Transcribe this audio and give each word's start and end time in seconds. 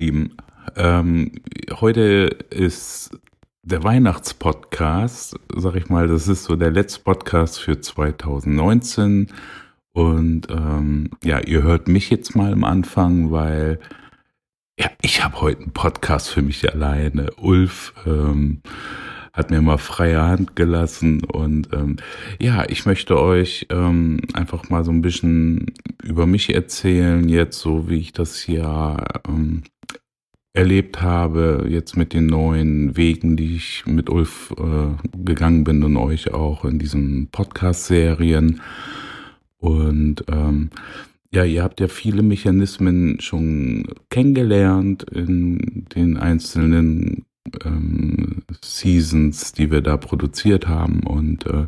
Lieben, 0.00 0.36
ähm, 0.76 1.32
heute 1.80 2.30
ist 2.50 3.18
der 3.64 3.82
Weihnachtspodcast, 3.82 5.36
sag 5.56 5.74
ich 5.74 5.88
mal, 5.88 6.06
das 6.06 6.28
ist 6.28 6.44
so 6.44 6.54
der 6.54 6.70
letzte 6.70 7.00
Podcast 7.00 7.58
für 7.58 7.80
2019 7.80 9.32
und 9.94 10.46
ähm, 10.50 11.10
ja, 11.24 11.40
ihr 11.40 11.64
hört 11.64 11.88
mich 11.88 12.10
jetzt 12.10 12.36
mal 12.36 12.52
am 12.52 12.62
Anfang, 12.62 13.32
weil 13.32 13.80
ja, 14.78 14.88
ich 15.02 15.24
habe 15.24 15.40
heute 15.40 15.62
einen 15.62 15.72
Podcast 15.72 16.28
für 16.28 16.42
mich 16.42 16.72
alleine. 16.72 17.32
Ulf 17.32 17.92
ähm, 18.06 18.62
hat 19.38 19.52
mir 19.52 19.62
mal 19.62 19.78
freie 19.78 20.20
Hand 20.20 20.56
gelassen 20.56 21.22
und 21.22 21.68
ähm, 21.72 21.96
ja, 22.40 22.64
ich 22.68 22.86
möchte 22.86 23.20
euch 23.20 23.68
ähm, 23.70 24.18
einfach 24.34 24.68
mal 24.68 24.84
so 24.84 24.90
ein 24.90 25.00
bisschen 25.00 25.66
über 26.02 26.26
mich 26.26 26.52
erzählen, 26.52 27.28
jetzt 27.28 27.60
so 27.60 27.88
wie 27.88 27.98
ich 27.98 28.12
das 28.12 28.36
hier 28.40 28.96
ähm, 29.28 29.62
erlebt 30.54 31.02
habe, 31.02 31.66
jetzt 31.68 31.96
mit 31.96 32.14
den 32.14 32.26
neuen 32.26 32.96
Wegen, 32.96 33.36
die 33.36 33.54
ich 33.54 33.86
mit 33.86 34.10
Ulf 34.10 34.52
äh, 34.58 35.16
gegangen 35.16 35.62
bin 35.62 35.84
und 35.84 35.96
euch 35.96 36.34
auch 36.34 36.64
in 36.64 36.80
diesen 36.80 37.28
Podcast-Serien. 37.30 38.60
Und 39.58 40.24
ähm, 40.28 40.70
ja, 41.32 41.44
ihr 41.44 41.62
habt 41.62 41.78
ja 41.78 41.86
viele 41.86 42.22
Mechanismen 42.22 43.20
schon 43.20 43.84
kennengelernt 44.10 45.04
in 45.04 45.86
den 45.94 46.16
einzelnen 46.16 47.24
ähm, 47.64 48.42
Seasons, 48.62 49.52
die 49.52 49.70
wir 49.70 49.80
da 49.80 49.96
produziert 49.96 50.68
haben. 50.68 51.00
Und 51.00 51.46
äh, 51.46 51.66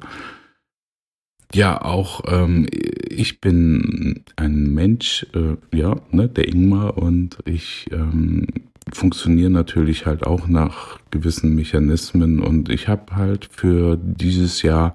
ja, 1.53 1.83
auch 1.83 2.23
ähm, 2.27 2.66
ich 2.70 3.41
bin 3.41 4.25
ein 4.37 4.73
Mensch, 4.73 5.27
äh, 5.34 5.56
ja, 5.77 5.97
ne, 6.11 6.29
der 6.29 6.48
Ingmar, 6.48 6.97
und 6.97 7.39
ich 7.45 7.89
ähm, 7.93 8.47
funktioniere 8.93 9.51
natürlich 9.51 10.06
halt 10.06 10.25
auch 10.25 10.47
nach 10.48 11.01
gewissen 11.11 11.55
Mechanismen. 11.55 12.41
Und 12.41 12.69
ich 12.69 12.89
habe 12.89 13.17
halt 13.17 13.48
für 13.51 13.97
dieses 13.97 14.62
Jahr 14.62 14.95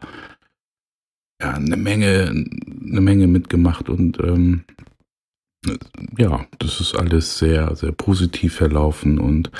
ja, 1.41 1.53
eine 1.53 1.77
Menge, 1.77 2.29
eine 2.29 3.01
Menge 3.01 3.27
mitgemacht 3.27 3.89
und 3.89 4.19
ähm, 4.19 4.63
ja, 6.17 6.45
das 6.59 6.79
ist 6.79 6.95
alles 6.95 7.37
sehr, 7.37 7.75
sehr 7.75 7.91
positiv 7.91 8.55
verlaufen 8.55 9.19
und 9.19 9.51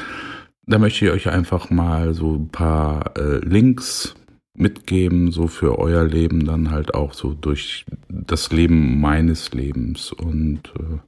da 0.68 0.80
möchte 0.80 1.06
ich 1.06 1.12
euch 1.12 1.30
einfach 1.30 1.70
mal 1.70 2.14
so 2.14 2.36
ein 2.36 2.50
paar 2.50 3.18
äh, 3.18 3.38
Links 3.38 4.16
mitgeben, 4.58 5.32
so 5.32 5.48
für 5.48 5.78
euer 5.80 6.04
Leben, 6.04 6.46
dann 6.46 6.72
halt 6.72 6.94
auch 6.94 7.14
so 7.14 7.34
durch 7.34 7.86
das 8.10 8.52
Leben 8.52 9.00
meines 9.00 9.52
Lebens. 9.54 10.12
Und 10.12 10.62
äh, 10.80 11.00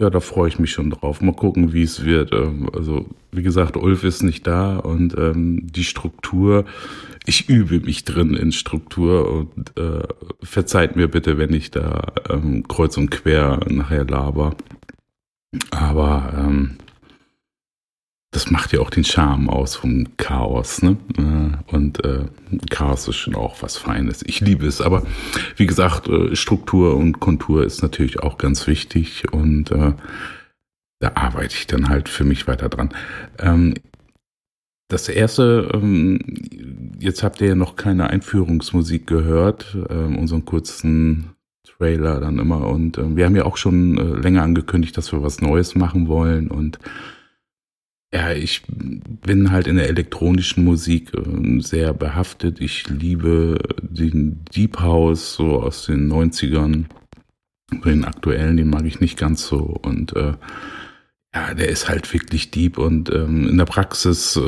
ja, 0.00 0.10
da 0.10 0.20
freue 0.20 0.48
ich 0.48 0.60
mich 0.60 0.70
schon 0.70 0.90
drauf. 0.90 1.20
Mal 1.20 1.34
gucken, 1.34 1.72
wie 1.72 1.82
es 1.82 2.04
wird. 2.04 2.32
Ähm, 2.32 2.70
also, 2.72 3.06
wie 3.32 3.42
gesagt, 3.42 3.76
Ulf 3.76 4.04
ist 4.04 4.22
nicht 4.22 4.46
da 4.46 4.78
und 4.78 5.16
ähm, 5.18 5.66
die 5.66 5.84
Struktur, 5.84 6.64
ich 7.26 7.48
übe 7.48 7.80
mich 7.80 8.04
drin 8.04 8.34
in 8.34 8.52
Struktur 8.52 9.30
und 9.30 9.76
äh, 9.76 10.06
verzeiht 10.40 10.94
mir 10.94 11.08
bitte, 11.08 11.36
wenn 11.36 11.52
ich 11.52 11.72
da 11.72 12.12
ähm, 12.30 12.66
kreuz 12.68 12.96
und 12.96 13.10
quer 13.10 13.60
nachher 13.68 14.04
laber. 14.04 14.54
Aber 15.72 16.32
ähm, 16.38 16.76
das 18.30 18.50
macht 18.50 18.72
ja 18.72 18.80
auch 18.80 18.90
den 18.90 19.04
Charme 19.04 19.48
aus 19.48 19.76
vom 19.76 20.16
Chaos, 20.18 20.82
ne? 20.82 20.96
Äh, 21.16 21.74
und 21.74 22.04
äh, 22.04 22.26
Chaos 22.70 23.08
ist 23.08 23.16
schon 23.16 23.34
auch 23.34 23.62
was 23.62 23.78
Feines. 23.78 24.22
Ich 24.26 24.40
liebe 24.40 24.66
es, 24.66 24.80
aber 24.80 25.04
wie 25.56 25.66
gesagt, 25.66 26.08
äh, 26.08 26.36
Struktur 26.36 26.96
und 26.96 27.20
Kontur 27.20 27.64
ist 27.64 27.82
natürlich 27.82 28.20
auch 28.20 28.36
ganz 28.36 28.66
wichtig 28.66 29.32
und 29.32 29.70
äh, 29.70 29.94
da 31.00 31.12
arbeite 31.14 31.54
ich 31.54 31.66
dann 31.66 31.88
halt 31.88 32.08
für 32.08 32.24
mich 32.24 32.46
weiter 32.46 32.68
dran. 32.68 32.90
Ähm, 33.38 33.74
das 34.88 35.08
erste, 35.08 35.70
ähm, 35.74 36.18
jetzt 36.98 37.22
habt 37.22 37.40
ihr 37.40 37.48
ja 37.48 37.54
noch 37.54 37.76
keine 37.76 38.10
Einführungsmusik 38.10 39.06
gehört, 39.06 39.76
ähm, 39.88 40.18
unseren 40.18 40.44
kurzen 40.44 41.30
Trailer 41.64 42.20
dann 42.20 42.38
immer 42.38 42.66
und 42.66 42.98
äh, 42.98 43.16
wir 43.16 43.24
haben 43.24 43.36
ja 43.36 43.44
auch 43.46 43.56
schon 43.56 43.96
äh, 43.96 44.20
länger 44.20 44.42
angekündigt, 44.42 44.96
dass 44.96 45.12
wir 45.12 45.22
was 45.22 45.40
Neues 45.40 45.74
machen 45.74 46.08
wollen 46.08 46.48
und 46.48 46.78
ja, 48.12 48.32
ich 48.32 48.62
bin 48.66 49.50
halt 49.50 49.66
in 49.66 49.76
der 49.76 49.88
elektronischen 49.88 50.64
Musik 50.64 51.12
äh, 51.14 51.60
sehr 51.60 51.92
behaftet. 51.92 52.60
Ich 52.60 52.88
liebe 52.88 53.58
den 53.82 54.44
Deep 54.54 54.80
House 54.80 55.34
so 55.34 55.62
aus 55.62 55.86
den 55.86 56.10
90ern. 56.10 56.84
Den 57.84 58.04
aktuellen, 58.04 58.56
den 58.56 58.70
mag 58.70 58.86
ich 58.86 59.00
nicht 59.00 59.18
ganz 59.18 59.46
so. 59.46 59.58
Und 59.58 60.16
äh, 60.16 60.32
ja, 61.34 61.52
der 61.54 61.68
ist 61.68 61.88
halt 61.88 62.12
wirklich 62.14 62.50
deep 62.50 62.78
und 62.78 63.10
ähm, 63.10 63.46
in 63.48 63.58
der 63.58 63.66
Praxis, 63.66 64.36
äh, 64.36 64.40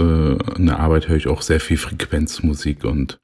in 0.56 0.66
der 0.66 0.80
Arbeit 0.80 1.08
höre 1.08 1.16
ich 1.16 1.28
auch 1.28 1.42
sehr 1.42 1.60
viel 1.60 1.76
Frequenzmusik 1.76 2.84
und 2.84 3.20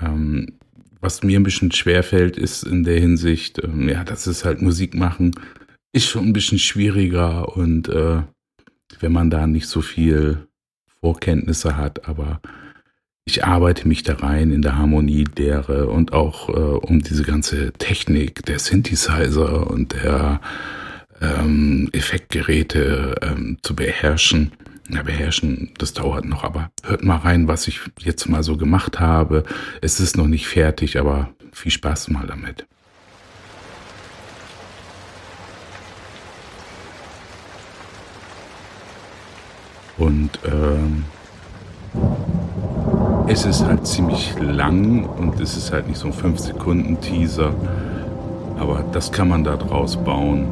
ähm, 0.00 0.58
was 1.00 1.22
mir 1.22 1.40
ein 1.40 1.42
bisschen 1.42 1.72
schwerfällt, 1.72 2.36
ist 2.36 2.64
in 2.64 2.84
der 2.84 3.00
Hinsicht, 3.00 3.62
ähm, 3.64 3.88
ja, 3.88 4.04
das 4.04 4.26
ist 4.26 4.44
halt 4.44 4.60
Musik 4.60 4.94
machen, 4.94 5.32
ist 5.92 6.06
schon 6.06 6.26
ein 6.26 6.32
bisschen 6.34 6.58
schwieriger 6.58 7.56
und 7.56 7.88
äh, 7.88 8.22
wenn 9.00 9.12
man 9.12 9.30
da 9.30 9.46
nicht 9.46 9.68
so 9.68 9.80
viel 9.80 10.46
Vorkenntnisse 11.00 11.76
hat, 11.76 12.08
aber 12.08 12.40
ich 13.24 13.44
arbeite 13.44 13.88
mich 13.88 14.04
da 14.04 14.14
rein 14.14 14.52
in 14.52 14.62
der 14.62 14.78
Harmonielehre 14.78 15.88
und 15.88 16.12
auch 16.12 16.48
äh, 16.48 16.52
um 16.52 17.02
diese 17.02 17.24
ganze 17.24 17.72
Technik 17.72 18.44
der 18.46 18.60
Synthesizer 18.60 19.68
und 19.68 19.94
der 19.94 20.40
ähm, 21.20 21.88
Effektgeräte 21.92 23.16
ähm, 23.22 23.58
zu 23.62 23.74
beherrschen. 23.74 24.52
Ja, 24.88 25.02
beherrschen, 25.02 25.72
das 25.78 25.94
dauert 25.94 26.24
noch, 26.24 26.44
aber 26.44 26.70
hört 26.84 27.02
mal 27.02 27.16
rein, 27.16 27.48
was 27.48 27.66
ich 27.66 27.80
jetzt 27.98 28.28
mal 28.28 28.44
so 28.44 28.56
gemacht 28.56 29.00
habe. 29.00 29.42
Es 29.80 29.98
ist 29.98 30.16
noch 30.16 30.28
nicht 30.28 30.46
fertig, 30.46 31.00
aber 31.00 31.30
viel 31.52 31.72
Spaß 31.72 32.08
mal 32.10 32.28
damit. 32.28 32.68
Und 39.98 40.30
ähm, 40.44 41.04
es 43.28 43.44
ist 43.44 43.64
halt 43.64 43.86
ziemlich 43.86 44.34
lang 44.38 45.04
und 45.04 45.40
es 45.40 45.56
ist 45.56 45.72
halt 45.72 45.88
nicht 45.88 45.98
so 45.98 46.08
ein 46.08 46.12
5-Sekunden-Teaser. 46.12 47.52
Aber 48.58 48.84
das 48.92 49.10
kann 49.12 49.28
man 49.28 49.44
da 49.44 49.56
draus 49.56 49.96
bauen. 49.96 50.46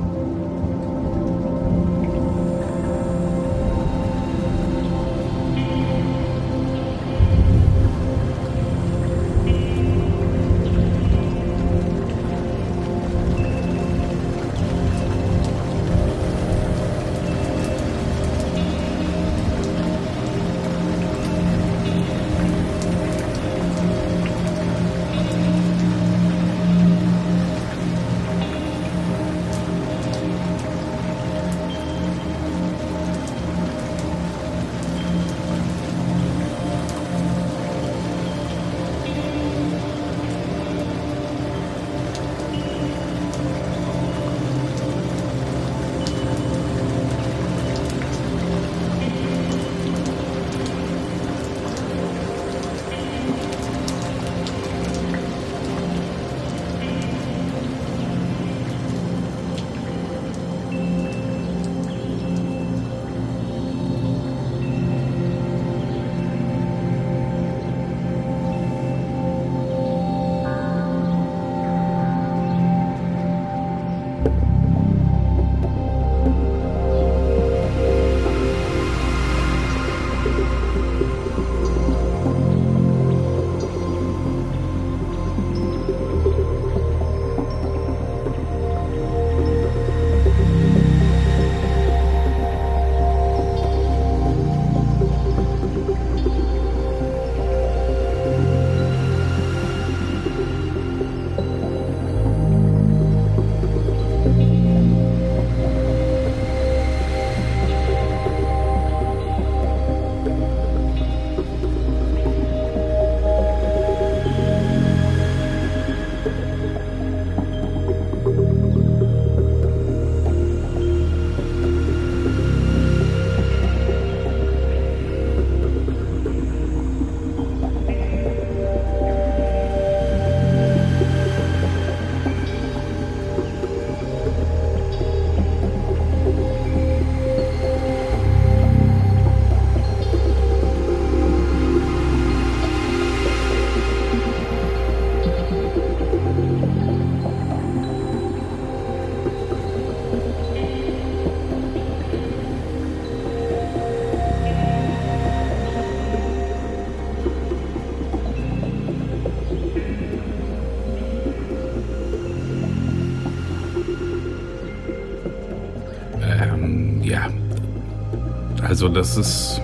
Also 168.85 168.95
das 168.97 169.17
ist 169.17 169.63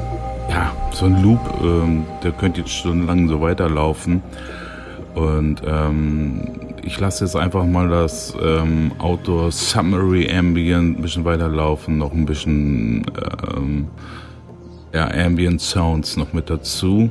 ja 0.48 0.74
so 0.92 1.04
ein 1.04 1.22
Loop, 1.22 1.40
ähm, 1.62 2.06
der 2.24 2.32
könnte 2.32 2.60
jetzt 2.60 2.72
stundenlang 2.72 3.28
so 3.28 3.42
weiterlaufen. 3.42 4.22
Und 5.14 5.60
ähm, 5.66 6.48
ich 6.82 6.98
lasse 6.98 7.26
jetzt 7.26 7.36
einfach 7.36 7.66
mal 7.66 7.90
das 7.90 8.34
ähm, 8.42 8.92
Outdoor 8.96 9.52
Summary 9.52 10.34
Ambient 10.34 10.98
ein 10.98 11.02
bisschen 11.02 11.26
weiterlaufen, 11.26 11.98
noch 11.98 12.12
ein 12.12 12.24
bisschen 12.24 13.04
ähm, 13.54 13.88
ja, 14.94 15.10
Ambient 15.10 15.60
Sounds 15.60 16.16
noch 16.16 16.32
mit 16.32 16.48
dazu. 16.48 17.10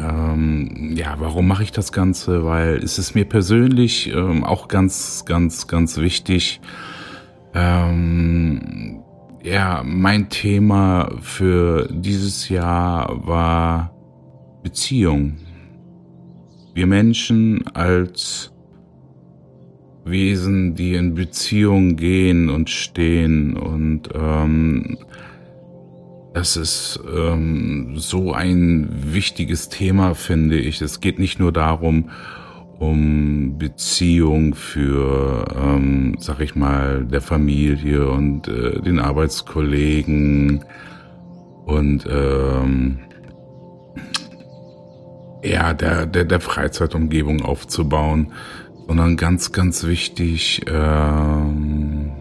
Ähm, 0.00 0.92
ja, 0.94 1.16
warum 1.18 1.48
mache 1.48 1.64
ich 1.64 1.72
das 1.72 1.90
Ganze? 1.90 2.44
Weil 2.44 2.76
es 2.76 2.96
ist 2.96 3.16
mir 3.16 3.24
persönlich 3.24 4.14
ähm, 4.14 4.44
auch 4.44 4.68
ganz, 4.68 5.24
ganz, 5.24 5.66
ganz 5.66 5.96
wichtig. 5.96 6.60
Ähm, 7.54 9.02
ja, 9.42 9.82
mein 9.84 10.28
Thema 10.28 11.10
für 11.20 11.88
dieses 11.90 12.48
Jahr 12.48 13.26
war 13.26 13.94
Beziehung. 14.62 15.36
Wir 16.74 16.86
Menschen 16.86 17.66
als 17.74 18.52
Wesen, 20.04 20.74
die 20.74 20.94
in 20.94 21.14
Beziehung 21.14 21.96
gehen 21.96 22.48
und 22.48 22.70
stehen 22.70 23.56
und 23.56 24.08
ähm, 24.14 24.98
das 26.32 26.56
ist 26.56 27.00
ähm, 27.12 27.94
so 27.96 28.32
ein 28.32 28.88
wichtiges 29.12 29.68
Thema, 29.68 30.14
finde 30.14 30.58
ich. 30.58 30.80
Es 30.80 31.00
geht 31.00 31.18
nicht 31.18 31.40
nur 31.40 31.52
darum, 31.52 32.10
um 32.80 33.58
Beziehung 33.58 34.54
für, 34.54 35.44
ähm, 35.54 36.16
sag 36.18 36.40
ich 36.40 36.56
mal, 36.56 37.04
der 37.04 37.20
Familie 37.20 38.08
und 38.08 38.48
äh, 38.48 38.80
den 38.80 38.98
Arbeitskollegen 38.98 40.64
und 41.66 42.08
ähm, 42.10 43.00
ja, 45.44 45.74
der, 45.74 46.06
der, 46.06 46.24
der 46.24 46.40
Freizeitumgebung 46.40 47.42
aufzubauen, 47.42 48.32
sondern 48.86 49.18
ganz, 49.18 49.52
ganz 49.52 49.84
wichtig 49.84 50.62
ähm, 50.66 52.12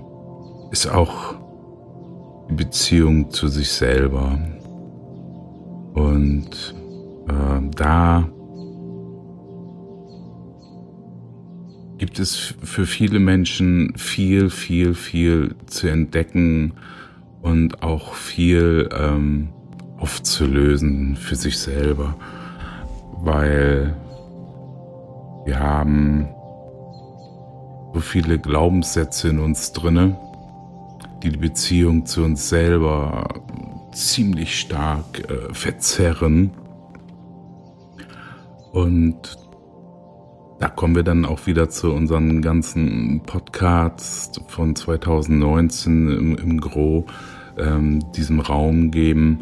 ist 0.72 0.88
auch 0.88 1.36
die 2.50 2.56
Beziehung 2.56 3.32
zu 3.32 3.48
sich 3.48 3.72
selber. 3.72 4.38
Und 5.94 6.76
äh, 7.30 7.62
da 7.78 8.28
gibt 12.00 12.18
es 12.18 12.56
für 12.64 12.86
viele 12.86 13.20
Menschen 13.20 13.94
viel, 13.98 14.50
viel, 14.50 14.96
viel 14.96 15.56
zu 15.68 15.88
entdecken 15.88 16.74
und 17.42 17.84
auch 17.84 18.14
viel 18.14 18.90
ähm, 18.98 19.50
aufzulösen 19.98 21.18
für 21.18 21.36
sich 21.36 21.60
selber, 21.60 22.16
weil 23.22 23.96
wir 25.46 25.60
haben 25.60 26.30
so 27.94 28.00
viele 28.00 28.40
Glaubenssätze 28.40 29.30
in 29.30 29.40
uns 29.40 29.74
drinne, 29.74 30.18
die 31.22 31.30
die 31.30 31.38
Beziehung 31.38 32.06
zu 32.06 32.24
uns 32.24 32.48
selber 32.48 33.28
ziemlich 33.92 34.58
stark 34.58 35.30
äh, 35.30 35.54
verzerren. 35.54 36.52
Und 38.72 39.39
da 40.60 40.68
kommen 40.68 40.96
wir 40.96 41.04
dann 41.04 41.26
auch 41.26 41.48
wieder 41.48 41.70
zu 41.70 41.92
unseren 41.92 42.42
ganzen 42.42 43.22
Podcasts 43.26 44.42
von 44.48 44.76
2019 44.76 46.10
im, 46.10 46.36
im 46.36 46.60
Gro, 46.60 47.06
ähm, 47.58 48.12
diesem 48.14 48.42
Raum 48.42 48.92
geben 48.92 49.42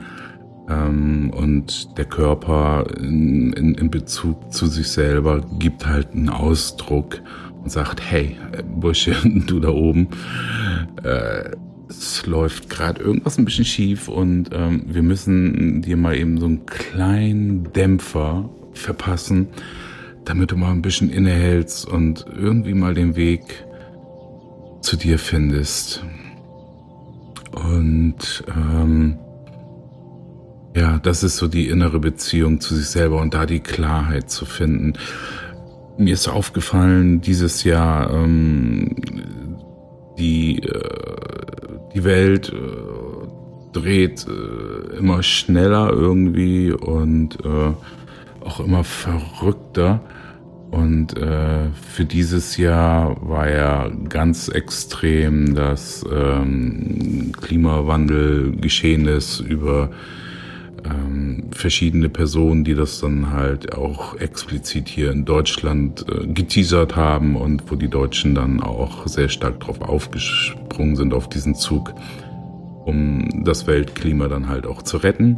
ähm, 0.70 1.32
und 1.36 1.98
der 1.98 2.06
Körper 2.06 2.86
in, 3.00 3.52
in, 3.54 3.74
in 3.76 3.90
Bezug 3.90 4.54
zu 4.54 4.68
sich 4.68 4.90
selber 4.90 5.42
gibt 5.58 5.88
halt 5.88 6.14
einen 6.14 6.30
Ausdruck 6.30 7.22
und 7.64 7.72
sagt, 7.72 8.00
hey, 8.02 8.38
Bursche, 8.76 9.16
du 9.24 9.60
da 9.60 9.70
oben, 9.70 10.10
äh, 11.04 11.52
es 11.90 12.26
läuft 12.26 12.70
gerade 12.70 13.02
irgendwas 13.02 13.40
ein 13.40 13.46
bisschen 13.46 13.66
schief 13.66 14.08
und 14.08 14.50
ähm, 14.52 14.84
wir 14.88 15.02
müssen 15.02 15.82
dir 15.82 15.98
mal 15.98 16.16
eben 16.16 16.38
so 16.38 16.46
einen 16.46 16.66
kleinen 16.66 17.72
Dämpfer 17.74 18.50
verpassen, 18.74 19.48
damit 20.28 20.52
du 20.52 20.58
mal 20.58 20.72
ein 20.72 20.82
bisschen 20.82 21.10
innehältst 21.10 21.88
und 21.88 22.26
irgendwie 22.36 22.74
mal 22.74 22.94
den 22.94 23.16
Weg 23.16 23.66
zu 24.82 24.98
dir 24.98 25.20
findest. 25.20 26.04
Und 27.52 28.44
ähm, 28.56 29.18
ja, 30.76 31.00
das 31.00 31.24
ist 31.24 31.38
so 31.38 31.48
die 31.48 31.70
innere 31.70 32.00
Beziehung 32.00 32.60
zu 32.60 32.76
sich 32.76 32.88
selber 32.88 33.22
und 33.22 33.34
da 33.34 33.46
die 33.46 33.62
Klarheit 33.62 34.30
zu 34.30 34.46
finden. 34.46 34.94
Mir 35.98 36.14
ist 36.14 36.28
aufgefallen, 36.28 37.22
dieses 37.22 37.64
Jahr 37.64 38.14
ähm, 38.14 38.96
die 40.20 40.60
äh, 40.62 41.08
die 41.96 42.04
Welt 42.04 42.50
äh, 42.50 43.72
dreht 43.72 44.28
äh, 44.28 44.98
immer 44.98 45.24
schneller 45.24 45.90
irgendwie 45.92 46.72
und 46.72 47.44
äh, 47.44 47.74
auch 48.48 48.60
immer 48.60 48.84
verrückter. 48.84 50.02
Und 50.72 51.18
äh, 51.18 51.70
für 51.72 52.06
dieses 52.06 52.58
Jahr 52.58 53.16
war 53.22 53.50
ja 53.50 53.90
ganz 54.10 54.50
extrem 54.50 55.56
das 55.56 56.06
ähm, 56.12 57.32
Klimawandel 57.40 58.52
geschehen 58.58 59.08
ist 59.08 59.40
über 59.40 59.92
ähm, 60.84 61.46
verschiedene 61.52 62.10
Personen, 62.10 62.66
die 62.66 62.76
das 62.76 63.00
dann 63.00 63.32
halt 63.32 63.74
auch 63.76 64.18
explizit 64.18 64.90
hier 64.90 65.12
in 65.12 65.24
Deutschland 65.24 66.06
äh, 66.10 66.28
geteasert 66.28 66.98
haben 66.98 67.38
und 67.38 67.72
wo 67.72 67.76
die 67.76 67.90
Deutschen 67.90 68.36
dann 68.36 68.62
auch 68.62 69.08
sehr 69.08 69.30
stark 69.30 69.62
drauf 69.62 69.80
aufgesprungen 69.82 70.98
sind 70.98 71.14
auf 71.14 71.30
diesen 71.30 71.56
Zug, 71.56 71.94
um 72.84 73.46
das 73.46 73.68
Weltklima 73.68 74.28
dann 74.28 74.50
halt 74.50 74.68
auch 74.68 74.82
zu 74.82 74.98
retten. 74.98 75.38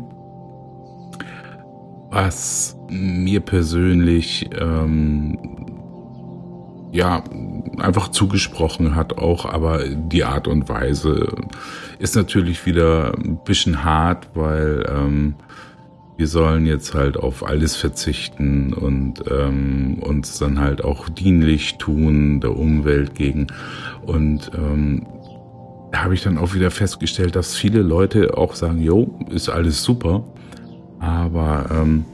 Was 2.11 2.75
mir 2.89 3.39
persönlich 3.39 4.49
ähm, 4.59 5.37
ja 6.91 7.23
einfach 7.77 8.09
zugesprochen 8.09 8.95
hat 8.95 9.17
auch, 9.17 9.45
aber 9.45 9.83
die 9.87 10.23
Art 10.23 10.47
und 10.47 10.69
Weise 10.69 11.27
ist 11.99 12.15
natürlich 12.15 12.65
wieder 12.65 13.13
ein 13.13 13.39
bisschen 13.43 13.83
hart, 13.83 14.29
weil 14.33 14.85
ähm, 14.89 15.35
wir 16.17 16.27
sollen 16.27 16.65
jetzt 16.65 16.93
halt 16.93 17.15
auf 17.15 17.47
alles 17.47 17.77
verzichten 17.77 18.73
und 18.73 19.23
ähm, 19.31 19.99
uns 20.01 20.37
dann 20.37 20.59
halt 20.59 20.83
auch 20.83 21.07
dienlich 21.07 21.77
tun 21.77 22.41
der 22.41 22.57
Umwelt 22.57 23.15
gegen. 23.15 23.47
Und 24.01 24.51
ähm, 24.53 25.07
da 25.91 26.03
habe 26.03 26.13
ich 26.13 26.21
dann 26.21 26.37
auch 26.37 26.53
wieder 26.53 26.71
festgestellt, 26.71 27.37
dass 27.37 27.55
viele 27.55 27.81
Leute 27.81 28.37
auch 28.37 28.55
sagen, 28.55 28.81
jo, 28.81 29.17
ist 29.29 29.47
alles 29.47 29.81
super, 29.81 30.25
aber 30.99 31.69
ähm, 31.71 32.05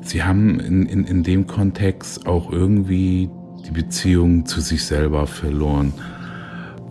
sie 0.00 0.22
haben 0.22 0.60
in, 0.60 0.86
in, 0.86 1.04
in 1.04 1.22
dem 1.22 1.46
Kontext 1.46 2.26
auch 2.26 2.50
irgendwie 2.52 3.30
die 3.66 3.72
Beziehung 3.72 4.46
zu 4.46 4.60
sich 4.60 4.84
selber 4.84 5.26
verloren. 5.26 5.92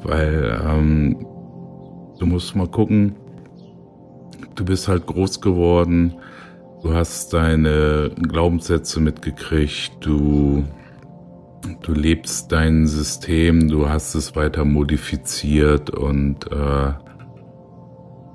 Weil 0.03 0.60
ähm, 0.65 1.25
du 2.19 2.25
musst 2.25 2.55
mal 2.55 2.67
gucken, 2.67 3.15
du 4.55 4.65
bist 4.65 4.88
halt 4.88 5.05
groß 5.05 5.41
geworden, 5.41 6.15
du 6.84 6.93
hast 6.93 7.34
deine 7.34 8.12
Glaubenssätze 8.15 9.00
mitgekriegt, 9.00 9.93
du, 10.01 10.63
du 11.81 11.93
lebst 11.93 12.51
dein 12.51 12.88
System, 12.88 13.67
du 13.67 13.89
hast 13.89 14.15
es 14.15 14.36
weiter 14.36 14.65
modifiziert 14.65 15.89
und 15.89 16.51
äh, 16.51 16.93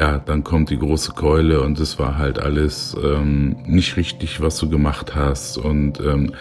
ja, 0.00 0.18
dann 0.18 0.42
kommt 0.42 0.70
die 0.70 0.78
große 0.78 1.12
Keule 1.12 1.60
und 1.62 1.78
es 1.78 1.98
war 1.98 2.18
halt 2.18 2.38
alles 2.38 2.96
ähm, 3.02 3.56
nicht 3.64 3.96
richtig, 3.96 4.40
was 4.40 4.58
du 4.58 4.68
gemacht 4.68 5.14
hast 5.14 5.56
und 5.56 6.00
ähm, 6.00 6.34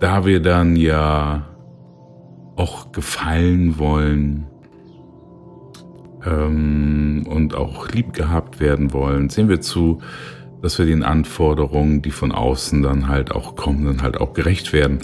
da 0.00 0.24
wir 0.24 0.40
dann 0.40 0.76
ja 0.76 1.46
auch 2.56 2.92
gefallen 2.92 3.78
wollen 3.78 4.46
ähm, 6.24 7.26
und 7.28 7.54
auch 7.54 7.88
lieb 7.90 8.12
gehabt 8.12 8.60
werden 8.60 8.92
wollen, 8.92 9.28
sehen 9.28 9.48
wir 9.48 9.60
zu, 9.60 10.00
dass 10.62 10.78
wir 10.78 10.86
den 10.86 11.02
Anforderungen, 11.02 12.02
die 12.02 12.10
von 12.10 12.32
außen 12.32 12.82
dann 12.82 13.08
halt 13.08 13.30
auch 13.30 13.56
kommen, 13.56 13.84
dann 13.84 14.02
halt 14.02 14.18
auch 14.20 14.32
gerecht 14.32 14.72
werden. 14.72 15.00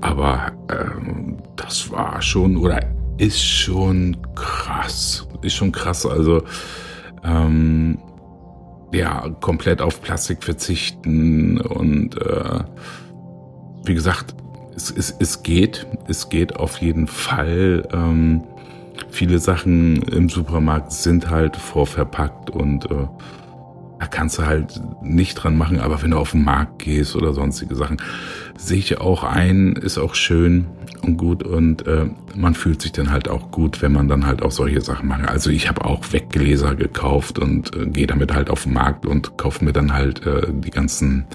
Aber 0.00 0.52
ähm, 0.70 1.38
das 1.56 1.90
war 1.90 2.20
schon 2.20 2.56
oder 2.56 2.80
ist 3.16 3.42
schon 3.42 4.16
krass. 4.34 5.26
Ist 5.42 5.54
schon 5.54 5.72
krass. 5.72 6.04
Also 6.04 6.42
ähm, 7.28 7.98
ja, 8.92 9.28
komplett 9.40 9.82
auf 9.82 10.00
Plastik 10.00 10.42
verzichten 10.42 11.60
und 11.60 12.16
äh, 12.20 12.60
wie 13.84 13.94
gesagt, 13.94 14.34
es, 14.74 14.90
es, 14.90 15.14
es 15.18 15.42
geht, 15.42 15.86
es 16.08 16.28
geht 16.28 16.56
auf 16.56 16.78
jeden 16.78 17.06
Fall. 17.06 17.86
Ähm, 17.92 18.42
viele 19.10 19.38
Sachen 19.38 20.02
im 20.02 20.28
Supermarkt 20.28 20.92
sind 20.92 21.30
halt 21.30 21.56
vorverpackt 21.56 22.50
und 22.50 22.90
äh, 22.90 23.06
da 23.98 24.06
kannst 24.06 24.38
du 24.38 24.46
halt 24.46 24.80
nicht 25.02 25.34
dran 25.34 25.56
machen, 25.56 25.80
aber 25.80 26.02
wenn 26.02 26.12
du 26.12 26.18
auf 26.18 26.30
den 26.32 26.44
Markt 26.44 26.78
gehst 26.78 27.16
oder 27.16 27.34
sonstige 27.34 27.74
Sachen, 27.74 28.00
sehe 28.56 28.78
ich 28.78 29.00
auch 29.00 29.24
ein, 29.24 29.72
ist 29.72 29.98
auch 29.98 30.14
schön 30.14 30.66
und 31.02 31.16
gut 31.16 31.42
und 31.42 31.86
äh, 31.86 32.06
man 32.34 32.54
fühlt 32.54 32.80
sich 32.80 32.92
dann 32.92 33.10
halt 33.10 33.28
auch 33.28 33.50
gut, 33.50 33.82
wenn 33.82 33.92
man 33.92 34.08
dann 34.08 34.26
halt 34.26 34.42
auch 34.42 34.52
solche 34.52 34.80
Sachen 34.80 35.08
macht. 35.08 35.28
Also 35.28 35.50
ich 35.50 35.68
habe 35.68 35.84
auch 35.84 36.12
Weggläser 36.12 36.74
gekauft 36.76 37.38
und 37.38 37.74
äh, 37.74 37.86
gehe 37.86 38.06
damit 38.06 38.32
halt 38.32 38.50
auf 38.50 38.64
den 38.64 38.74
Markt 38.74 39.04
und 39.04 39.36
kaufe 39.36 39.64
mir 39.64 39.72
dann 39.72 39.92
halt 39.92 40.24
äh, 40.26 40.46
die 40.52 40.70
ganzen 40.70 41.26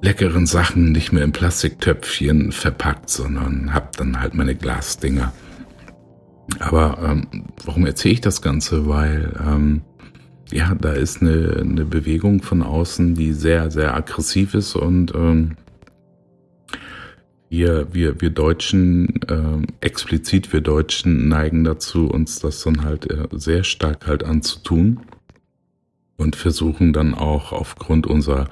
leckeren 0.00 0.46
Sachen 0.46 0.92
nicht 0.92 1.12
mehr 1.12 1.24
in 1.24 1.32
Plastiktöpfchen 1.32 2.52
verpackt, 2.52 3.10
sondern 3.10 3.74
hab 3.74 3.96
dann 3.96 4.20
halt 4.20 4.34
meine 4.34 4.54
Glasdinger. 4.54 5.32
Aber 6.60 6.98
ähm, 7.04 7.26
warum 7.64 7.86
erzähle 7.86 8.14
ich 8.14 8.20
das 8.20 8.40
Ganze? 8.40 8.88
Weil 8.88 9.36
ähm, 9.44 9.82
ja, 10.50 10.74
da 10.74 10.92
ist 10.92 11.22
eine, 11.22 11.56
eine 11.60 11.84
Bewegung 11.84 12.42
von 12.42 12.62
außen, 12.62 13.14
die 13.14 13.32
sehr, 13.32 13.70
sehr 13.70 13.94
aggressiv 13.94 14.54
ist 14.54 14.76
und 14.76 15.14
ähm, 15.14 15.56
wir, 17.50 17.94
wir, 17.94 18.20
wir 18.20 18.30
Deutschen, 18.30 19.22
äh, 19.22 19.66
explizit 19.80 20.52
wir 20.52 20.60
Deutschen 20.60 21.28
neigen 21.28 21.64
dazu, 21.64 22.06
uns 22.08 22.40
das 22.40 22.62
dann 22.62 22.84
halt 22.84 23.10
äh, 23.10 23.26
sehr 23.32 23.64
stark 23.64 24.06
halt 24.06 24.22
anzutun 24.22 25.00
und 26.16 26.36
versuchen 26.36 26.92
dann 26.92 27.14
auch 27.14 27.52
aufgrund 27.52 28.06
unserer 28.06 28.48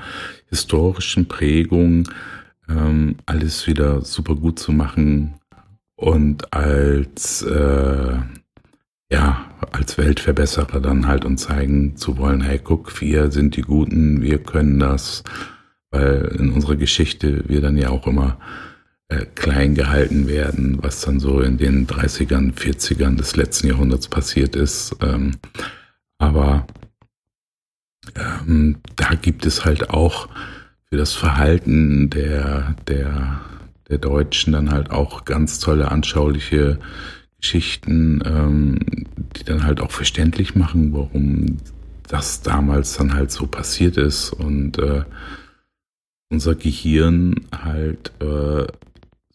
historischen 0.48 1.28
Prägung 1.28 2.08
ähm, 2.68 3.16
alles 3.26 3.66
wieder 3.66 4.02
super 4.02 4.34
gut 4.34 4.58
zu 4.58 4.72
machen 4.72 5.34
und 5.96 6.52
als 6.54 7.42
äh, 7.42 8.18
ja 9.10 9.50
als 9.72 9.98
Weltverbesserer 9.98 10.80
dann 10.80 11.06
halt 11.06 11.24
und 11.24 11.38
zeigen 11.38 11.96
zu 11.96 12.18
wollen, 12.18 12.40
hey 12.40 12.60
guck, 12.62 13.00
wir 13.00 13.30
sind 13.30 13.56
die 13.56 13.62
Guten, 13.62 14.22
wir 14.22 14.38
können 14.38 14.78
das, 14.78 15.22
weil 15.90 16.36
in 16.38 16.52
unserer 16.52 16.76
Geschichte 16.76 17.44
wir 17.48 17.60
dann 17.60 17.76
ja 17.76 17.90
auch 17.90 18.06
immer 18.06 18.38
äh, 19.08 19.24
klein 19.34 19.74
gehalten 19.74 20.26
werden, 20.28 20.78
was 20.82 21.00
dann 21.02 21.20
so 21.20 21.40
in 21.40 21.58
den 21.58 21.86
30ern, 21.86 22.54
40ern 22.54 23.16
des 23.16 23.36
letzten 23.36 23.68
Jahrhunderts 23.68 24.08
passiert 24.08 24.56
ist. 24.56 24.96
Ähm, 25.00 25.36
aber 26.18 26.66
ähm, 28.16 28.78
da 28.96 29.14
gibt 29.14 29.46
es 29.46 29.64
halt 29.64 29.90
auch 29.90 30.28
für 30.88 30.96
das 30.96 31.12
Verhalten 31.12 32.10
der, 32.10 32.74
der, 32.88 33.40
der 33.88 33.98
Deutschen 33.98 34.52
dann 34.52 34.70
halt 34.70 34.90
auch 34.90 35.24
ganz 35.24 35.60
tolle 35.60 35.90
anschauliche 35.90 36.78
Geschichten, 37.46 38.20
ähm, 38.26 38.78
die 39.36 39.44
dann 39.44 39.62
halt 39.62 39.80
auch 39.80 39.92
verständlich 39.92 40.56
machen, 40.56 40.92
warum 40.92 41.58
das 42.08 42.42
damals 42.42 42.96
dann 42.96 43.14
halt 43.14 43.30
so 43.30 43.46
passiert 43.46 43.96
ist 43.96 44.32
und 44.32 44.78
äh, 44.80 45.04
unser 46.28 46.56
Gehirn 46.56 47.36
halt 47.52 48.10
äh, 48.20 48.66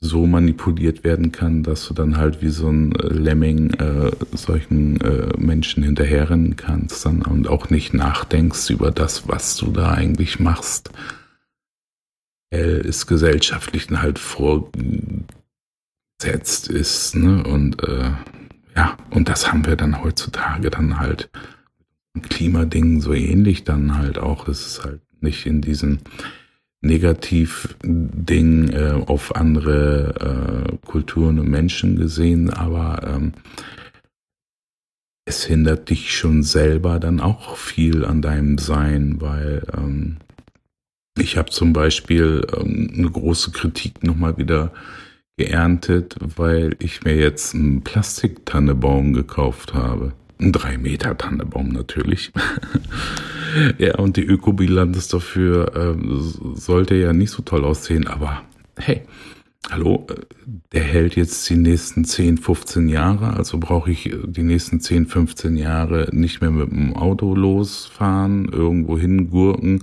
so 0.01 0.27
manipuliert 0.27 1.05
werden 1.05 1.31
kann, 1.31 1.63
dass 1.63 1.87
du 1.87 1.93
dann 1.93 2.17
halt 2.17 2.41
wie 2.41 2.49
so 2.49 2.67
ein 2.67 2.93
äh, 2.97 3.07
Lemming 3.07 3.75
äh, 3.75 4.11
solchen 4.33 4.99
äh, 4.99 5.29
Menschen 5.37 5.81
hinterherrennen 5.81 6.57
kannst 6.57 7.05
dann 7.05 7.21
und 7.21 7.47
auch 7.47 7.69
nicht 7.69 7.93
nachdenkst 7.93 8.71
über 8.71 8.91
das, 8.91 9.29
was 9.29 9.55
du 9.55 9.71
da 9.71 9.91
eigentlich 9.91 10.37
machst. 10.37 10.91
ist 12.49 13.07
gesellschaftlich 13.07 13.87
halt 13.91 14.19
vorgesetzt 16.21 16.69
ist, 16.69 17.15
ne? 17.15 17.43
Und 17.43 17.83
äh, 17.83 18.11
ja, 18.75 18.97
und 19.09 19.27
das 19.27 19.51
haben 19.51 19.65
wir 19.65 19.75
dann 19.75 20.03
heutzutage 20.03 20.69
dann 20.69 20.99
halt 20.99 21.29
Klimadingen 22.29 23.01
so 23.01 23.13
ähnlich 23.13 23.63
dann 23.63 23.97
halt 23.97 24.17
auch. 24.17 24.45
Das 24.45 24.65
ist 24.65 24.83
halt 24.83 25.01
nicht 25.19 25.45
in 25.45 25.61
diesen 25.61 25.99
Negativ-Ding 26.81 28.69
äh, 28.69 29.03
auf 29.05 29.35
andere 29.35 30.69
äh, 30.71 30.87
Kulturen 30.87 31.39
und 31.39 31.49
Menschen 31.49 31.95
gesehen, 31.95 32.49
aber 32.49 33.01
ähm, 33.07 33.33
es 35.25 35.43
hindert 35.45 35.89
dich 35.89 36.15
schon 36.15 36.43
selber 36.43 36.99
dann 36.99 37.19
auch 37.19 37.55
viel 37.55 38.03
an 38.03 38.21
deinem 38.21 38.57
Sein, 38.57 39.21
weil 39.21 39.63
ähm, 39.77 40.17
ich 41.17 41.37
habe 41.37 41.51
zum 41.51 41.73
Beispiel 41.73 42.45
ähm, 42.57 42.91
eine 42.97 43.11
große 43.11 43.51
Kritik 43.51 44.03
nochmal 44.03 44.37
wieder 44.37 44.71
geerntet, 45.41 46.15
weil 46.35 46.75
ich 46.77 47.03
mir 47.03 47.15
jetzt 47.15 47.55
einen 47.55 47.81
Plastiktannebaum 47.81 49.13
gekauft 49.13 49.73
habe. 49.73 50.13
Ein 50.39 50.51
3 50.51 50.77
Meter 50.77 51.17
Tannebaum 51.17 51.69
natürlich. 51.69 52.31
ja, 53.79 53.97
und 53.97 54.17
die 54.17 54.25
Ökobilanz 54.25 55.07
dafür 55.07 55.75
äh, 55.75 56.55
sollte 56.55 56.95
ja 56.95 57.13
nicht 57.13 57.31
so 57.31 57.41
toll 57.41 57.65
aussehen, 57.65 58.07
aber 58.07 58.43
hey, 58.77 59.01
hallo, 59.71 60.05
der 60.73 60.83
hält 60.83 61.15
jetzt 61.15 61.49
die 61.49 61.55
nächsten 61.55 62.05
10, 62.05 62.37
15 62.37 62.87
Jahre, 62.87 63.33
also 63.33 63.57
brauche 63.57 63.89
ich 63.89 64.15
die 64.25 64.43
nächsten 64.43 64.79
10, 64.79 65.07
15 65.07 65.57
Jahre 65.57 66.07
nicht 66.11 66.41
mehr 66.41 66.51
mit 66.51 66.71
dem 66.71 66.95
Auto 66.95 67.33
losfahren, 67.33 68.47
irgendwo 68.47 68.97
hingurken 68.97 69.81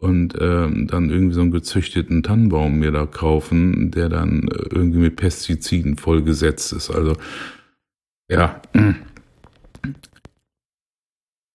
und 0.00 0.34
ähm, 0.40 0.86
dann 0.86 1.10
irgendwie 1.10 1.34
so 1.34 1.42
einen 1.42 1.50
gezüchteten 1.50 2.22
Tannenbaum 2.22 2.78
mir 2.78 2.90
da 2.90 3.04
kaufen, 3.04 3.90
der 3.90 4.08
dann 4.08 4.48
irgendwie 4.70 4.98
mit 4.98 5.16
Pestiziden 5.16 5.96
vollgesetzt 5.96 6.72
ist. 6.72 6.90
Also 6.90 7.16
ja, 8.30 8.62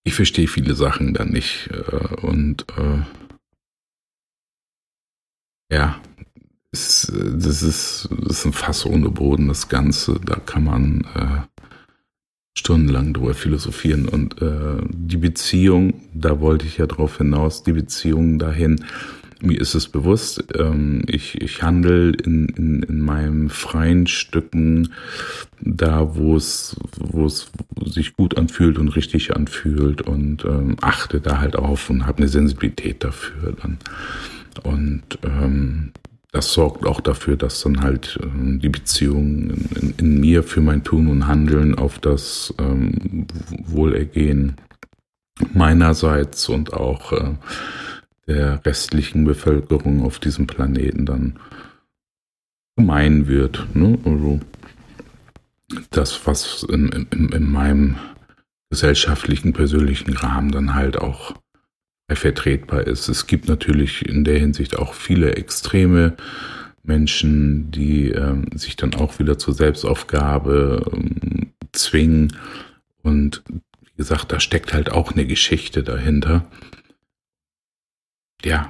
ich 0.03 0.13
verstehe 0.13 0.47
viele 0.47 0.75
Sachen 0.75 1.13
dann 1.13 1.29
nicht. 1.29 1.69
Äh, 1.71 2.15
und 2.21 2.65
äh, 2.77 3.01
ja, 5.71 5.99
es, 6.71 7.11
das, 7.11 7.63
ist, 7.63 8.09
das 8.11 8.39
ist 8.39 8.45
ein 8.45 8.53
Fass 8.53 8.85
ohne 8.85 9.09
Boden, 9.09 9.47
das 9.47 9.69
Ganze. 9.69 10.19
Da 10.23 10.35
kann 10.35 10.65
man 10.65 11.01
äh, 11.15 11.54
stundenlang 12.57 13.13
drüber 13.13 13.33
philosophieren. 13.33 14.07
Und 14.07 14.41
äh, 14.41 14.81
die 14.89 15.17
Beziehung, 15.17 15.93
da 16.13 16.39
wollte 16.39 16.65
ich 16.65 16.77
ja 16.77 16.87
drauf 16.87 17.17
hinaus, 17.17 17.63
die 17.63 17.73
Beziehung 17.73 18.39
dahin, 18.39 18.83
mir 19.41 19.59
ist 19.59 19.75
es 19.75 19.89
bewusst, 19.89 20.43
ähm, 20.57 21.03
ich, 21.07 21.41
ich 21.41 21.61
handle 21.61 22.11
in, 22.11 22.47
in, 22.49 22.83
in 22.83 23.01
meinen 23.01 23.49
freien 23.49 24.07
Stücken 24.07 24.93
da, 25.59 26.15
wo 26.15 26.37
es, 26.37 26.77
wo 26.97 27.25
es 27.25 27.51
sich 27.85 28.15
gut 28.15 28.37
anfühlt 28.37 28.77
und 28.77 28.89
richtig 28.95 29.35
anfühlt 29.35 30.01
und 30.01 30.45
ähm, 30.45 30.77
achte 30.81 31.19
da 31.19 31.39
halt 31.39 31.57
auf 31.57 31.89
und 31.89 32.07
habe 32.07 32.19
eine 32.19 32.27
Sensibilität 32.29 33.03
dafür 33.03 33.55
dann. 33.61 33.77
Und 34.63 35.19
ähm, 35.23 35.91
das 36.35 36.51
sorgt 36.51 36.85
auch 36.85 36.99
dafür, 36.99 37.37
dass 37.37 37.61
dann 37.61 37.81
halt 37.81 38.19
ähm, 38.21 38.59
die 38.59 38.67
Beziehung 38.67 39.51
in, 39.51 39.93
in, 39.97 40.19
mir 40.19 40.43
für 40.43 40.59
mein 40.59 40.83
Tun 40.83 41.07
und 41.07 41.27
Handeln 41.27 41.75
auf 41.75 41.97
das 41.97 42.53
ähm, 42.59 43.25
Wohlergehen 43.65 44.57
meinerseits 45.53 46.49
und 46.49 46.73
auch 46.73 47.13
äh, 47.13 47.35
der 48.27 48.65
restlichen 48.65 49.23
Bevölkerung 49.23 50.03
auf 50.03 50.19
diesem 50.19 50.45
Planeten 50.45 51.05
dann 51.05 51.39
gemein 52.75 53.29
wird. 53.29 53.73
Ne? 53.73 53.97
Also 54.03 54.41
das, 55.89 56.27
was 56.27 56.63
in, 56.63 56.89
in, 57.11 57.29
in 57.29 57.49
meinem 57.49 57.95
gesellschaftlichen, 58.69 59.53
persönlichen 59.53 60.17
Rahmen 60.17 60.51
dann 60.51 60.75
halt 60.75 60.97
auch 60.97 61.33
vertretbar 62.13 62.85
ist. 62.85 63.07
Es 63.07 63.25
gibt 63.25 63.47
natürlich 63.47 64.05
in 64.05 64.23
der 64.23 64.39
Hinsicht 64.39 64.77
auch 64.77 64.93
viele 64.93 65.35
extreme 65.35 66.15
Menschen, 66.83 67.71
die 67.71 68.11
ähm, 68.11 68.45
sich 68.53 68.75
dann 68.75 68.93
auch 68.93 69.17
wieder 69.17 69.39
zur 69.39 69.55
Selbstaufgabe 69.55 70.91
ähm, 70.93 71.51
zwingen. 71.71 72.37
Und 73.01 73.43
wie 73.49 73.97
gesagt, 73.97 74.31
da 74.31 74.39
steckt 74.39 74.73
halt 74.73 74.91
auch 74.91 75.13
eine 75.13 75.25
Geschichte 75.25 75.83
dahinter 75.83 76.45
ja, 78.45 78.69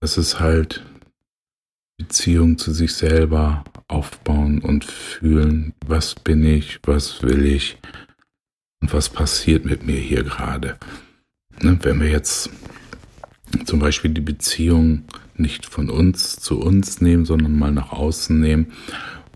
es 0.00 0.16
ist 0.16 0.40
halt 0.40 0.82
Beziehung 1.98 2.56
zu 2.56 2.72
sich 2.72 2.94
selber 2.94 3.64
aufbauen 3.86 4.60
und 4.60 4.84
fühlen, 4.84 5.74
was 5.86 6.14
bin 6.14 6.44
ich, 6.44 6.80
was 6.84 7.22
will 7.22 7.44
ich 7.44 7.78
und 8.80 8.94
was 8.94 9.10
passiert 9.10 9.66
mit 9.66 9.84
mir 9.84 9.98
hier 9.98 10.24
gerade. 10.24 10.78
Ne, 11.62 11.78
wenn 11.82 12.00
wir 12.00 12.08
jetzt 12.08 12.50
zum 13.64 13.80
Beispiel 13.80 14.10
die 14.12 14.20
Beziehung 14.20 15.04
nicht 15.36 15.66
von 15.66 15.90
uns 15.90 16.36
zu 16.36 16.60
uns 16.60 17.00
nehmen, 17.00 17.24
sondern 17.24 17.58
mal 17.58 17.72
nach 17.72 17.92
außen 17.92 18.38
nehmen, 18.38 18.66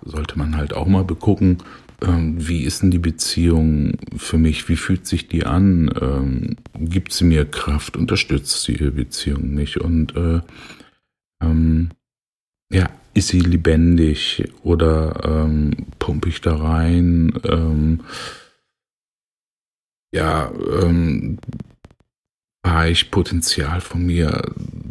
sollte 0.03 0.39
man 0.39 0.57
halt 0.57 0.75
auch 0.75 0.87
mal 0.87 1.05
begucken, 1.05 1.59
ähm, 2.03 2.37
wie 2.49 2.63
ist 2.63 2.83
denn 2.83 2.91
die 2.91 2.99
Beziehung 2.99 3.97
für 4.17 4.39
mich? 4.39 4.69
Wie 4.69 4.77
fühlt 4.77 5.07
sich 5.07 5.29
die 5.29 5.47
an? 5.47 5.93
Ähm, 6.01 6.57
gibt 6.79 7.13
sie 7.13 7.25
mir 7.25 7.45
Kraft? 7.45 7.97
Unterstützt 7.97 8.63
sie 8.63 8.73
ihre 8.73 8.91
Beziehung 8.91 9.55
mich? 9.55 9.81
Und 9.81 10.17
äh, 10.17 10.41
ähm, 11.43 11.91
ja, 12.71 12.89
ist 13.15 13.29
sie 13.29 13.41
lebendig 13.41 14.45
oder 14.63 15.21
ähm, 15.25 15.87
pumpe 15.99 16.29
ich 16.29 16.41
da 16.41 16.57
rein? 16.57 17.33
Ähm, 17.45 18.01
ja, 20.13 20.53
fahre 22.65 22.89
ich 22.89 23.11
Potenzial 23.11 23.83
von 23.83 24.07
mir 24.07 24.43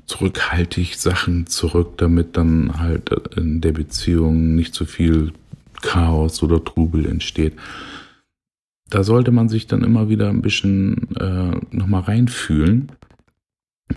zurück, 0.06 0.51
halte 0.51 0.80
ich 0.80 1.00
Sachen 1.00 1.48
zurück, 1.48 1.98
damit 1.98 2.38
dann 2.38 2.80
halt 2.80 3.10
in 3.36 3.62
der 3.62 3.72
Beziehung 3.72 4.53
nicht 4.53 4.75
so 4.75 4.86
viel 4.86 5.34
Chaos 5.82 6.44
oder 6.44 6.63
Trubel 6.63 7.08
entsteht. 7.08 7.53
Da 8.89 9.03
sollte 9.03 9.32
man 9.32 9.50
sich 9.50 9.65
dann 9.65 9.84
immer 9.84 10.08
wieder 10.08 10.30
ein 10.30 10.44
bisschen 10.44 11.15
äh, 11.15 11.75
nochmal 11.75 12.03
reinfühlen 12.03 12.92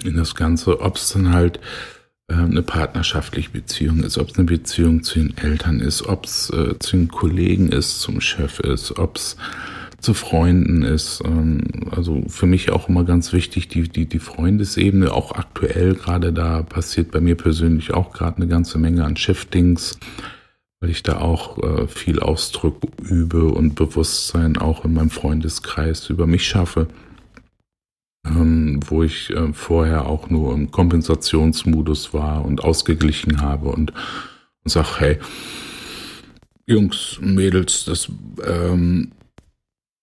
in 0.03 0.17
das 0.17 0.35
Ganze, 0.35 0.81
ob 0.81 0.97
es 0.97 1.13
dann 1.13 1.35
halt 1.35 1.61
äh, 2.29 2.35
eine 2.35 2.63
partnerschaftliche 2.63 3.51
Beziehung 3.51 4.03
ist, 4.05 4.17
ob 4.17 4.31
es 4.31 4.39
eine 4.39 4.47
Beziehung 4.47 5.03
zu 5.03 5.19
den 5.19 5.37
Eltern 5.37 5.81
ist, 5.81 6.03
ob 6.07 6.25
es 6.25 6.49
äh, 6.49 6.79
zu 6.79 6.97
den 6.97 7.09
Kollegen 7.09 7.71
ist, 7.71 8.01
zum 8.01 8.23
Chef 8.23 8.59
ist, 8.61 8.99
ob 8.99 9.17
es 9.17 9.37
zu 10.07 10.15
Freunden 10.15 10.83
ist. 10.83 11.21
Ähm, 11.25 11.63
also 11.91 12.23
für 12.29 12.47
mich 12.47 12.71
auch 12.71 12.89
immer 12.89 13.03
ganz 13.03 13.33
wichtig, 13.33 13.67
die, 13.67 13.89
die, 13.89 14.07
die 14.07 14.21
Freundesebene, 14.21 15.13
auch 15.13 15.33
aktuell 15.33 15.95
gerade 15.95 16.33
da 16.33 16.63
passiert 16.63 17.11
bei 17.11 17.21
mir 17.21 17.35
persönlich 17.35 17.93
auch 17.93 18.13
gerade 18.13 18.37
eine 18.37 18.47
ganze 18.47 18.79
Menge 18.79 19.05
an 19.05 19.17
Shiftings, 19.17 19.99
weil 20.81 20.91
ich 20.91 21.03
da 21.03 21.19
auch 21.19 21.59
äh, 21.59 21.89
viel 21.89 22.21
Ausdruck 22.21 22.81
übe 23.03 23.47
und 23.47 23.75
Bewusstsein 23.75 24.57
auch 24.57 24.85
in 24.85 24.95
meinem 24.95 25.11
Freundeskreis 25.11 26.09
über 26.09 26.29
mich 26.29 26.47
schaffe 26.47 26.87
ähm, 28.25 28.81
wo 28.87 29.03
ich 29.03 29.31
äh, 29.31 29.53
vorher 29.53 30.07
auch 30.07 30.31
nur 30.31 30.53
im 30.53 30.71
Kompensationsmodus 30.71 32.13
war 32.13 32.45
und 32.45 32.65
ausgeglichen 32.65 33.41
habe 33.41 33.69
und, 33.69 33.93
und 33.93 34.71
sag, 34.71 35.01
hey, 35.01 35.19
Jungs, 36.67 37.19
Mädels, 37.21 37.85
das 37.85 38.11
ähm, 38.45 39.13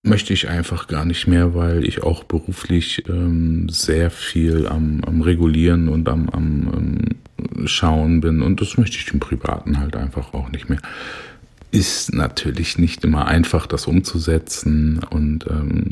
möchte 0.04 0.34
ich 0.34 0.50
einfach 0.50 0.88
gar 0.88 1.06
nicht 1.06 1.28
mehr, 1.28 1.56
weil 1.56 1.86
ich 1.86 2.04
auch 2.04 2.26
beruflich 2.26 3.08
ähm, 3.08 3.70
sehr 3.70 4.12
viel 4.12 4.68
am, 4.68 5.02
am 5.06 5.22
Regulieren 5.22 5.88
und 5.88 6.10
am, 6.10 6.30
am 6.30 7.18
ähm, 7.58 7.68
Schauen 7.68 8.20
bin 8.20 8.42
und 8.42 8.60
das 8.60 8.78
möchte 8.78 8.98
ich 8.98 9.14
im 9.14 9.22
Privaten 9.22 9.80
halt 9.80 9.96
einfach 9.96 10.34
auch 10.34 10.50
nicht 10.52 10.70
mehr. 10.70 10.80
Ist 11.72 12.14
natürlich 12.14 12.78
nicht 12.78 13.04
immer 13.06 13.28
einfach, 13.28 13.66
das 13.66 13.88
umzusetzen 13.88 15.00
und 15.10 15.48
ähm, 15.48 15.90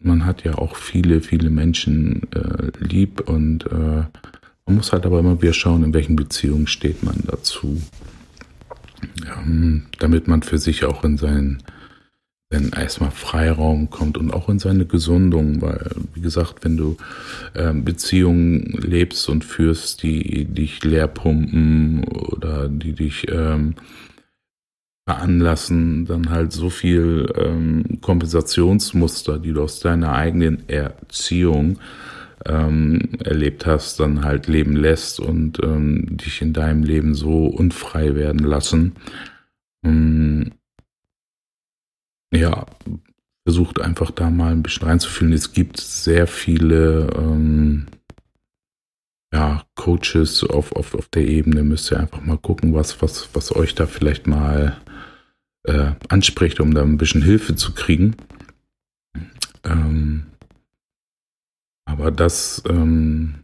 man 0.00 0.24
hat 0.24 0.42
ja 0.44 0.56
auch 0.56 0.74
viele, 0.74 1.20
viele 1.20 1.50
Menschen 1.50 2.22
äh, 2.32 2.70
lieb 2.78 3.28
und 3.28 3.66
äh, 3.66 4.04
man 4.66 4.76
muss 4.76 4.92
halt 4.92 5.04
aber 5.04 5.20
immer 5.20 5.40
wieder 5.42 5.52
schauen, 5.52 5.84
in 5.84 5.94
welchen 5.94 6.16
Beziehungen 6.16 6.66
steht 6.66 7.02
man 7.02 7.22
dazu. 7.26 7.80
Ja, 9.24 9.42
damit 9.98 10.26
man 10.26 10.42
für 10.42 10.58
sich 10.58 10.84
auch 10.84 11.04
in 11.04 11.18
seinen 11.18 11.62
wenn 12.48 12.70
erstmal 12.70 13.10
Freiraum 13.10 13.90
kommt 13.90 14.16
und 14.16 14.32
auch 14.32 14.48
in 14.48 14.58
seine 14.58 14.86
Gesundung, 14.86 15.60
weil, 15.62 15.90
wie 16.14 16.20
gesagt, 16.20 16.64
wenn 16.64 16.76
du 16.76 16.96
äh, 17.54 17.72
Beziehungen 17.72 18.78
lebst 18.80 19.28
und 19.28 19.44
führst, 19.44 20.02
die 20.02 20.44
dich 20.44 20.84
leer 20.84 21.08
pumpen 21.08 22.04
oder 22.04 22.68
die 22.68 22.92
dich 22.92 23.26
ähm, 23.30 23.74
veranlassen, 25.08 26.04
dann 26.06 26.30
halt 26.30 26.52
so 26.52 26.70
viel 26.70 27.32
ähm, 27.36 27.98
Kompensationsmuster, 28.00 29.38
die 29.38 29.52
du 29.52 29.62
aus 29.62 29.80
deiner 29.80 30.12
eigenen 30.12 30.68
Erziehung 30.68 31.78
ähm, 32.44 33.10
erlebt 33.24 33.66
hast, 33.66 33.98
dann 33.98 34.24
halt 34.24 34.46
leben 34.46 34.76
lässt 34.76 35.18
und 35.18 35.60
ähm, 35.62 36.16
dich 36.16 36.42
in 36.42 36.52
deinem 36.52 36.84
Leben 36.84 37.14
so 37.14 37.46
unfrei 37.46 38.14
werden 38.14 38.40
lassen. 38.40 38.92
Ähm, 42.36 42.42
ja, 42.42 42.66
versucht 43.46 43.80
einfach 43.80 44.10
da 44.10 44.30
mal 44.30 44.52
ein 44.52 44.62
bisschen 44.62 44.88
reinzufühlen. 44.88 45.32
Es 45.32 45.52
gibt 45.52 45.78
sehr 45.80 46.26
viele 46.26 47.08
ähm, 47.16 47.86
ja, 49.32 49.64
Coaches 49.76 50.42
auf, 50.44 50.72
auf, 50.72 50.94
auf 50.94 51.08
der 51.08 51.26
Ebene. 51.26 51.62
Müsst 51.62 51.92
ihr 51.92 52.00
einfach 52.00 52.20
mal 52.22 52.38
gucken, 52.38 52.74
was, 52.74 53.00
was, 53.02 53.28
was 53.34 53.54
euch 53.54 53.74
da 53.74 53.86
vielleicht 53.86 54.26
mal 54.26 54.80
äh, 55.64 55.92
anspricht, 56.08 56.60
um 56.60 56.74
da 56.74 56.82
ein 56.82 56.98
bisschen 56.98 57.22
Hilfe 57.22 57.54
zu 57.54 57.72
kriegen. 57.72 58.16
Ähm, 59.64 60.26
aber 61.84 62.10
das, 62.10 62.62
ähm, 62.68 63.36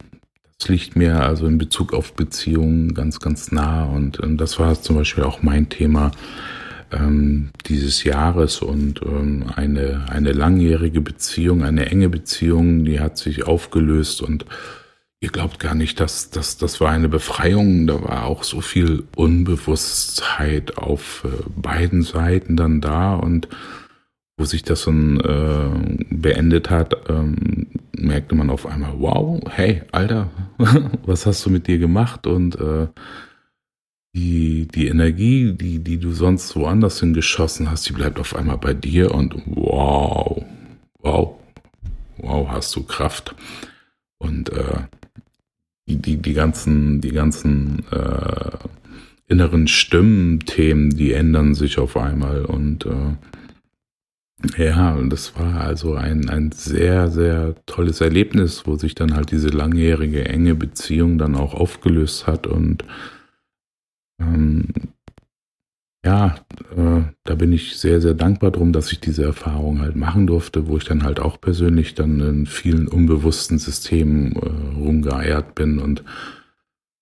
das 0.57 0.67
liegt 0.67 0.95
mir 0.95 1.21
also 1.21 1.47
in 1.47 1.57
Bezug 1.57 1.93
auf 1.93 2.13
Beziehungen 2.13 2.93
ganz, 2.93 3.19
ganz 3.19 3.51
nah 3.51 3.85
und, 3.85 4.19
und 4.19 4.37
das 4.37 4.59
war 4.59 4.81
zum 4.81 4.97
Beispiel 4.97 5.23
auch 5.23 5.43
mein 5.43 5.69
Thema 5.69 6.11
ähm, 6.93 7.49
dieses 7.65 8.03
Jahres 8.03 8.61
und 8.61 9.01
ähm, 9.01 9.45
eine, 9.55 10.05
eine 10.09 10.31
langjährige 10.31 11.01
Beziehung, 11.01 11.63
eine 11.63 11.87
enge 11.87 12.09
Beziehung, 12.09 12.85
die 12.85 12.99
hat 12.99 13.17
sich 13.17 13.45
aufgelöst 13.45 14.21
und 14.21 14.45
Ihr 15.23 15.29
glaubt 15.29 15.57
gar 15.57 15.73
nicht, 15.73 16.01
dass, 16.01 16.31
dass 16.31 16.57
das 16.57 16.81
war 16.81 16.91
eine 16.91 17.07
Befreiung. 17.07 17.87
Da 17.87 18.03
war 18.03 18.25
auch 18.25 18.43
so 18.43 18.59
viel 18.59 19.05
Unbewusstheit 19.15 20.77
auf 20.77 21.23
äh, 21.23 21.43
beiden 21.55 22.01
Seiten 22.01 22.57
dann 22.57 22.81
da 22.81 23.15
und 23.15 23.47
wo 24.35 24.43
sich 24.43 24.63
das 24.63 24.83
dann 24.83 25.21
äh, 25.21 26.13
beendet 26.13 26.69
hat, 26.69 27.09
ähm, 27.09 27.67
merkte 27.97 28.35
man 28.35 28.49
auf 28.49 28.65
einmal, 28.65 28.95
wow, 28.97 29.39
hey, 29.49 29.83
Alter, 29.93 30.29
was 31.05 31.25
hast 31.25 31.45
du 31.45 31.49
mit 31.49 31.67
dir 31.67 31.77
gemacht? 31.77 32.27
Und 32.27 32.59
äh, 32.59 32.87
die, 34.15 34.67
die 34.67 34.87
Energie, 34.87 35.53
die, 35.53 35.79
die 35.79 35.97
du 35.97 36.11
sonst 36.11 36.55
woanders 36.55 36.99
hingeschossen 36.99 37.69
hast, 37.69 37.87
die 37.89 37.93
bleibt 37.93 38.19
auf 38.19 38.35
einmal 38.35 38.57
bei 38.57 38.73
dir 38.73 39.13
und 39.13 39.35
wow, 39.45 40.45
wow, 40.99 41.35
wow, 42.17 42.47
hast 42.49 42.75
du 42.75 42.83
Kraft. 42.83 43.35
Und 44.19 44.49
äh, 44.51 44.81
die, 45.87 45.97
die, 45.97 46.17
die 46.17 46.33
ganzen, 46.33 47.01
die 47.01 47.11
ganzen 47.11 47.83
äh, 47.91 48.57
inneren 49.27 49.67
Stimmen-Themen, 49.67 50.91
die 50.91 51.13
ändern 51.13 51.55
sich 51.55 51.79
auf 51.79 51.97
einmal 51.97 52.45
und 52.45 52.85
äh, 52.85 53.15
ja, 54.57 54.99
das 55.03 55.37
war 55.39 55.61
also 55.61 55.95
ein, 55.95 56.29
ein 56.29 56.51
sehr, 56.51 57.09
sehr 57.09 57.55
tolles 57.65 58.01
Erlebnis, 58.01 58.63
wo 58.65 58.75
sich 58.75 58.93
dann 58.93 59.15
halt 59.15 59.31
diese 59.31 59.47
langjährige 59.47 60.25
enge 60.25 60.53
Beziehung 60.53 61.17
dann 61.17 61.35
auch 61.35 61.53
aufgelöst 61.53 62.27
hat 62.27 62.45
und 62.45 62.83
ähm, 64.19 64.67
ja, 66.05 66.35
äh, 66.75 67.01
da 67.23 67.35
bin 67.35 67.53
ich 67.53 67.77
sehr, 67.77 68.01
sehr 68.01 68.13
dankbar 68.13 68.51
drum, 68.51 68.73
dass 68.73 68.91
ich 68.91 68.99
diese 68.99 69.23
Erfahrung 69.23 69.79
halt 69.79 69.95
machen 69.95 70.27
durfte, 70.27 70.67
wo 70.67 70.75
ich 70.77 70.83
dann 70.83 71.03
halt 71.03 71.19
auch 71.19 71.39
persönlich 71.39 71.95
dann 71.95 72.19
in 72.19 72.45
vielen 72.45 72.89
unbewussten 72.89 73.57
Systemen 73.57 74.33
äh, 74.33 74.79
rumgeeiert 74.79 75.55
bin 75.55 75.79
und 75.79 76.03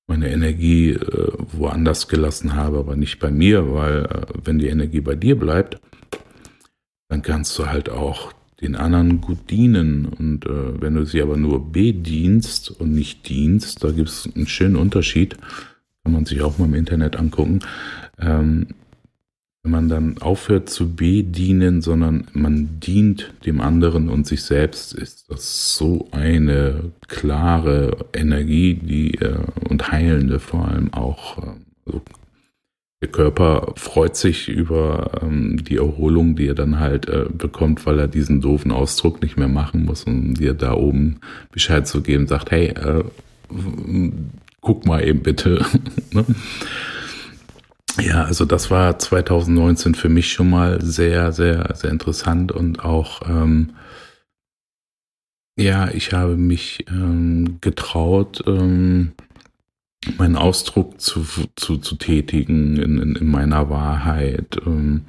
meine 0.07 0.29
Energie 0.29 0.91
äh, 0.91 1.31
woanders 1.53 2.09
gelassen 2.09 2.53
habe, 2.55 2.77
aber 2.77 2.95
nicht 2.95 3.19
bei 3.19 3.31
mir, 3.31 3.73
weil 3.73 4.05
äh, 4.05 4.21
wenn 4.43 4.59
die 4.59 4.67
Energie 4.67 5.01
bei 5.01 5.15
dir 5.15 5.39
bleibt, 5.39 5.79
dann 7.09 7.23
kannst 7.23 7.57
du 7.57 7.67
halt 7.67 7.89
auch 7.89 8.33
den 8.61 8.75
anderen 8.75 9.19
gut 9.21 9.49
dienen. 9.49 10.05
Und 10.05 10.45
äh, 10.45 10.81
wenn 10.81 10.93
du 10.93 11.05
sie 11.05 11.21
aber 11.21 11.37
nur 11.37 11.71
bedienst 11.71 12.69
und 12.69 12.93
nicht 12.93 13.27
dienst, 13.29 13.83
da 13.83 13.91
gibt 13.91 14.09
es 14.09 14.29
einen 14.35 14.47
schönen 14.47 14.75
Unterschied, 14.75 15.37
kann 16.03 16.13
man 16.13 16.25
sich 16.25 16.41
auch 16.41 16.57
mal 16.57 16.65
im 16.65 16.73
Internet 16.73 17.15
angucken. 17.15 17.59
Ähm, 18.19 18.67
wenn 19.63 19.71
man 19.71 19.89
dann 19.89 20.17
aufhört 20.17 20.69
zu 20.69 20.95
bedienen, 20.95 21.81
sondern 21.81 22.25
man 22.33 22.79
dient 22.79 23.31
dem 23.45 23.61
anderen 23.61 24.09
und 24.09 24.25
sich 24.25 24.41
selbst, 24.41 24.93
ist 24.93 25.29
das 25.29 25.75
so 25.77 26.07
eine 26.11 26.91
klare 27.07 27.95
Energie, 28.13 28.73
die 28.73 29.13
äh, 29.15 29.37
und 29.69 29.91
heilende 29.91 30.39
vor 30.39 30.67
allem 30.67 30.91
auch. 30.93 31.37
Äh, 31.37 31.51
also 31.85 32.01
der 33.03 33.09
Körper 33.09 33.73
freut 33.77 34.15
sich 34.15 34.47
über 34.47 35.21
ähm, 35.23 35.63
die 35.63 35.77
Erholung, 35.77 36.35
die 36.35 36.47
er 36.47 36.55
dann 36.55 36.79
halt 36.79 37.07
äh, 37.07 37.25
bekommt, 37.31 37.85
weil 37.85 37.99
er 37.99 38.07
diesen 38.07 38.41
doofen 38.41 38.71
Ausdruck 38.71 39.21
nicht 39.21 39.37
mehr 39.37 39.47
machen 39.47 39.85
muss 39.85 40.03
und 40.03 40.35
dir 40.35 40.53
da 40.53 40.73
oben 40.73 41.19
Bescheid 41.51 41.87
zu 41.87 42.01
geben, 42.01 42.27
sagt, 42.27 42.51
hey, 42.51 42.67
äh, 42.67 43.03
guck 44.61 44.85
mal 44.85 45.03
eben 45.05 45.21
bitte. 45.21 45.65
ne? 46.13 46.25
Ja, 47.99 48.23
also 48.23 48.45
das 48.45 48.71
war 48.71 48.97
2019 48.97 49.95
für 49.95 50.09
mich 50.09 50.31
schon 50.31 50.49
mal 50.49 50.81
sehr, 50.81 51.31
sehr, 51.33 51.75
sehr 51.75 51.91
interessant 51.91 52.51
und 52.51 52.83
auch, 52.83 53.21
ähm, 53.27 53.71
ja, 55.57 55.89
ich 55.89 56.13
habe 56.13 56.37
mich 56.37 56.85
ähm, 56.89 57.57
getraut, 57.59 58.43
ähm, 58.47 59.11
meinen 60.17 60.37
Ausdruck 60.37 61.01
zu, 61.01 61.25
zu, 61.55 61.77
zu 61.77 61.95
tätigen 61.95 62.77
in, 62.77 62.97
in, 62.99 63.15
in 63.15 63.27
meiner 63.27 63.69
Wahrheit. 63.69 64.57
Ähm, 64.65 65.03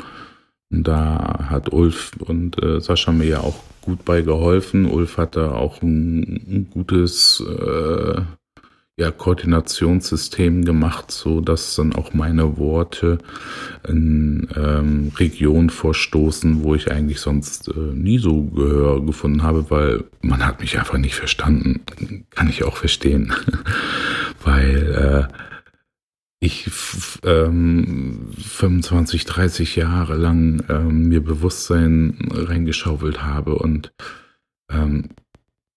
da 0.70 1.46
hat 1.50 1.72
Ulf 1.72 2.12
und 2.18 2.60
äh, 2.62 2.80
Sascha 2.80 3.12
mir 3.12 3.26
ja 3.26 3.40
auch 3.40 3.62
gut 3.82 4.04
bei 4.04 4.22
geholfen. 4.22 4.86
Ulf 4.86 5.18
hatte 5.18 5.54
auch 5.54 5.82
ein, 5.82 6.22
ein 6.22 6.70
gutes 6.70 7.40
äh, 7.40 8.22
ja, 8.98 9.10
Koordinationssystem 9.10 10.64
gemacht, 10.64 11.10
so 11.10 11.40
dass 11.40 11.74
dann 11.74 11.94
auch 11.94 12.12
meine 12.12 12.58
Worte 12.58 13.18
in 13.88 14.48
ähm, 14.54 15.12
Regionen 15.16 15.70
vorstoßen, 15.70 16.62
wo 16.62 16.74
ich 16.74 16.90
eigentlich 16.90 17.20
sonst 17.20 17.68
äh, 17.68 17.72
nie 17.94 18.18
so 18.18 18.42
Gehör 18.42 19.04
gefunden 19.04 19.42
habe, 19.42 19.70
weil 19.70 20.04
man 20.20 20.44
hat 20.44 20.60
mich 20.60 20.78
einfach 20.78 20.98
nicht 20.98 21.14
verstanden. 21.14 21.80
Kann 22.30 22.50
ich 22.50 22.64
auch 22.64 22.76
verstehen, 22.76 23.32
weil 24.44 25.28
äh, 25.30 25.34
ich 26.40 26.68
ähm, 27.24 28.30
25, 28.36 29.24
30 29.24 29.76
Jahre 29.76 30.16
lang 30.16 30.62
ähm, 30.68 31.08
mir 31.08 31.22
Bewusstsein 31.22 32.18
reingeschaufelt 32.30 33.22
habe 33.22 33.54
und 33.54 33.94
ähm, 34.70 35.10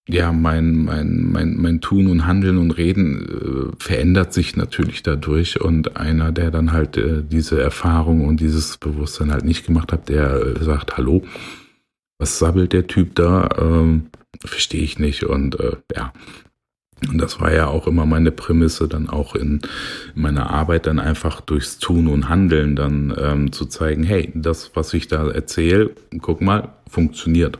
ja, 0.08 0.32
mein, 0.32 0.84
mein, 0.84 1.30
mein, 1.32 1.56
mein 1.56 1.80
Tun 1.80 2.06
und 2.06 2.26
Handeln 2.26 2.58
und 2.58 2.70
Reden 2.72 3.72
äh, 3.72 3.82
verändert 3.82 4.32
sich 4.32 4.56
natürlich 4.56 5.02
dadurch. 5.02 5.60
Und 5.60 5.96
einer, 5.96 6.30
der 6.32 6.50
dann 6.50 6.72
halt 6.72 6.96
äh, 6.96 7.22
diese 7.22 7.60
Erfahrung 7.60 8.24
und 8.24 8.40
dieses 8.40 8.78
Bewusstsein 8.78 9.32
halt 9.32 9.44
nicht 9.44 9.66
gemacht 9.66 9.92
hat, 9.92 10.08
der 10.08 10.34
äh, 10.34 10.64
sagt, 10.64 10.96
hallo, 10.96 11.24
was 12.18 12.38
sabbelt 12.38 12.72
der 12.72 12.86
Typ 12.86 13.14
da? 13.16 13.48
Ähm, 13.58 14.06
Verstehe 14.44 14.82
ich 14.82 14.98
nicht. 14.98 15.24
Und 15.24 15.58
äh, 15.58 15.76
ja, 15.94 16.12
und 17.10 17.18
das 17.18 17.40
war 17.40 17.52
ja 17.52 17.66
auch 17.66 17.86
immer 17.86 18.06
meine 18.06 18.30
Prämisse, 18.30 18.88
dann 18.88 19.08
auch 19.08 19.34
in 19.34 19.60
meiner 20.14 20.50
Arbeit 20.50 20.86
dann 20.86 20.98
einfach 20.98 21.40
durchs 21.40 21.78
Tun 21.78 22.06
und 22.06 22.28
Handeln 22.28 22.74
dann 22.74 23.14
ähm, 23.18 23.52
zu 23.52 23.66
zeigen, 23.66 24.02
hey, 24.02 24.32
das, 24.34 24.70
was 24.74 24.94
ich 24.94 25.06
da 25.06 25.28
erzähle, 25.28 25.90
guck 26.22 26.40
mal, 26.40 26.74
funktioniert. 26.88 27.58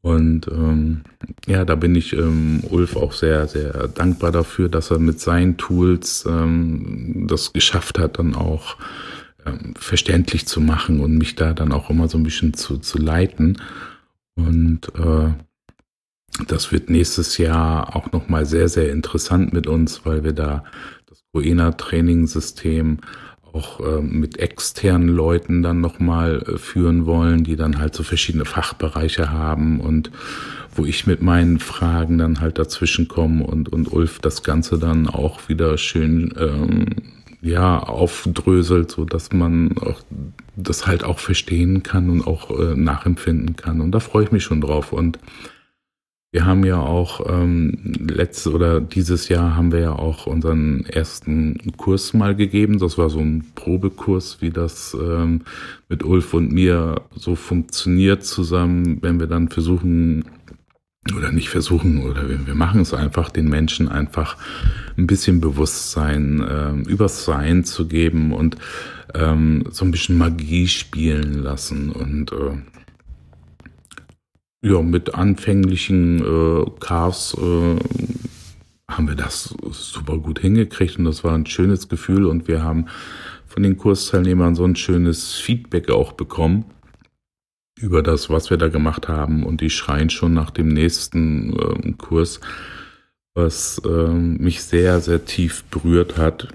Und 0.00 0.46
ähm, 0.48 1.02
ja, 1.46 1.64
da 1.64 1.74
bin 1.74 1.94
ich 1.94 2.12
ähm, 2.12 2.62
Ulf 2.70 2.96
auch 2.96 3.12
sehr, 3.12 3.48
sehr 3.48 3.88
dankbar 3.88 4.30
dafür, 4.30 4.68
dass 4.68 4.90
er 4.90 4.98
mit 4.98 5.20
seinen 5.20 5.56
Tools 5.56 6.24
ähm, 6.28 7.26
das 7.28 7.52
geschafft 7.52 7.98
hat, 7.98 8.18
dann 8.18 8.34
auch 8.36 8.76
ähm, 9.44 9.74
verständlich 9.76 10.46
zu 10.46 10.60
machen 10.60 11.00
und 11.00 11.18
mich 11.18 11.34
da 11.34 11.52
dann 11.52 11.72
auch 11.72 11.90
immer 11.90 12.08
so 12.08 12.16
ein 12.16 12.22
bisschen 12.22 12.54
zu, 12.54 12.78
zu 12.78 12.98
leiten. 12.98 13.60
Und 14.36 14.92
äh, 14.94 15.32
das 16.46 16.70
wird 16.70 16.90
nächstes 16.90 17.38
Jahr 17.38 17.96
auch 17.96 18.12
nochmal 18.12 18.46
sehr, 18.46 18.68
sehr 18.68 18.92
interessant 18.92 19.52
mit 19.52 19.66
uns, 19.66 20.06
weil 20.06 20.22
wir 20.22 20.32
da 20.32 20.64
das 21.06 21.24
Goena-Trainingssystem 21.32 22.98
auch 23.52 23.80
äh, 23.80 24.00
mit 24.00 24.38
externen 24.38 25.08
Leuten 25.08 25.62
dann 25.62 25.80
nochmal 25.80 26.42
äh, 26.46 26.58
führen 26.58 27.06
wollen, 27.06 27.44
die 27.44 27.56
dann 27.56 27.78
halt 27.78 27.94
so 27.94 28.02
verschiedene 28.02 28.44
Fachbereiche 28.44 29.30
haben 29.30 29.80
und 29.80 30.10
wo 30.74 30.84
ich 30.84 31.06
mit 31.06 31.22
meinen 31.22 31.58
Fragen 31.58 32.18
dann 32.18 32.40
halt 32.40 32.58
dazwischen 32.58 33.08
komme 33.08 33.44
und, 33.44 33.68
und 33.68 33.92
Ulf 33.92 34.20
das 34.20 34.42
Ganze 34.42 34.78
dann 34.78 35.08
auch 35.08 35.48
wieder 35.48 35.76
schön 35.76 36.32
ähm, 36.38 36.86
ja, 37.40 37.78
aufdröselt, 37.78 38.90
so 38.90 39.04
dass 39.04 39.32
man 39.32 39.76
auch 39.78 40.00
das 40.56 40.86
halt 40.86 41.04
auch 41.04 41.18
verstehen 41.18 41.82
kann 41.82 42.10
und 42.10 42.26
auch 42.26 42.50
äh, 42.50 42.74
nachempfinden 42.74 43.56
kann. 43.56 43.80
Und 43.80 43.92
da 43.92 44.00
freue 44.00 44.24
ich 44.24 44.32
mich 44.32 44.42
schon 44.42 44.60
drauf. 44.60 44.92
Und 44.92 45.18
wir 46.30 46.44
haben 46.44 46.64
ja 46.64 46.78
auch 46.78 47.26
ähm, 47.26 47.94
letztes 47.98 48.52
oder 48.52 48.80
dieses 48.80 49.30
Jahr 49.30 49.56
haben 49.56 49.72
wir 49.72 49.80
ja 49.80 49.92
auch 49.92 50.26
unseren 50.26 50.84
ersten 50.84 51.72
Kurs 51.78 52.12
mal 52.12 52.36
gegeben. 52.36 52.78
Das 52.78 52.98
war 52.98 53.08
so 53.08 53.20
ein 53.20 53.46
Probekurs, 53.54 54.42
wie 54.42 54.50
das 54.50 54.94
ähm, 55.00 55.42
mit 55.88 56.04
Ulf 56.04 56.34
und 56.34 56.52
mir 56.52 57.00
so 57.14 57.34
funktioniert 57.34 58.24
zusammen, 58.24 58.98
wenn 59.00 59.18
wir 59.18 59.26
dann 59.26 59.48
versuchen 59.48 60.26
oder 61.16 61.32
nicht 61.32 61.48
versuchen 61.48 62.02
oder 62.02 62.28
wir, 62.28 62.46
wir 62.46 62.54
machen 62.54 62.82
es 62.82 62.92
einfach, 62.92 63.30
den 63.30 63.48
Menschen 63.48 63.88
einfach 63.88 64.36
ein 64.98 65.06
bisschen 65.06 65.40
Bewusstsein 65.40 66.42
äh, 66.42 66.90
übers 66.90 67.24
Sein 67.24 67.64
zu 67.64 67.88
geben 67.88 68.34
und 68.34 68.56
ähm, 69.14 69.64
so 69.70 69.86
ein 69.86 69.90
bisschen 69.90 70.18
Magie 70.18 70.68
spielen 70.68 71.42
lassen 71.42 71.90
und 71.90 72.32
äh, 72.32 72.58
ja, 74.62 74.82
mit 74.82 75.14
anfänglichen 75.14 76.20
äh, 76.20 76.70
Cars 76.80 77.36
äh, 77.38 77.76
haben 78.90 79.08
wir 79.08 79.14
das 79.14 79.54
super 79.70 80.18
gut 80.18 80.40
hingekriegt 80.40 80.98
und 80.98 81.04
das 81.04 81.22
war 81.22 81.34
ein 81.34 81.46
schönes 81.46 81.88
Gefühl 81.88 82.26
und 82.26 82.48
wir 82.48 82.62
haben 82.62 82.86
von 83.46 83.62
den 83.62 83.76
Kursteilnehmern 83.76 84.54
so 84.54 84.64
ein 84.64 84.76
schönes 84.76 85.34
Feedback 85.34 85.90
auch 85.90 86.12
bekommen 86.12 86.64
über 87.78 88.02
das, 88.02 88.28
was 88.30 88.50
wir 88.50 88.56
da 88.56 88.68
gemacht 88.68 89.08
haben 89.08 89.44
und 89.44 89.60
die 89.60 89.70
schreien 89.70 90.10
schon 90.10 90.34
nach 90.34 90.50
dem 90.50 90.68
nächsten 90.68 91.56
äh, 91.56 91.92
Kurs, 91.92 92.40
was 93.34 93.80
äh, 93.84 94.08
mich 94.08 94.62
sehr, 94.62 95.00
sehr 95.00 95.24
tief 95.24 95.64
berührt 95.64 96.16
hat, 96.16 96.48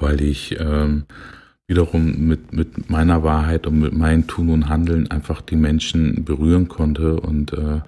weil 0.00 0.22
ich 0.22 0.58
ähm, 0.58 1.04
wiederum 1.68 2.26
mit, 2.26 2.52
mit 2.52 2.90
meiner 2.90 3.22
Wahrheit 3.22 3.66
und 3.66 3.78
mit 3.78 3.92
meinem 3.92 4.26
Tun 4.26 4.48
und 4.48 4.68
Handeln 4.68 5.10
einfach 5.10 5.42
die 5.42 5.56
Menschen 5.56 6.24
berühren 6.24 6.66
konnte 6.66 7.20
und 7.20 7.52
äh, 7.52 7.82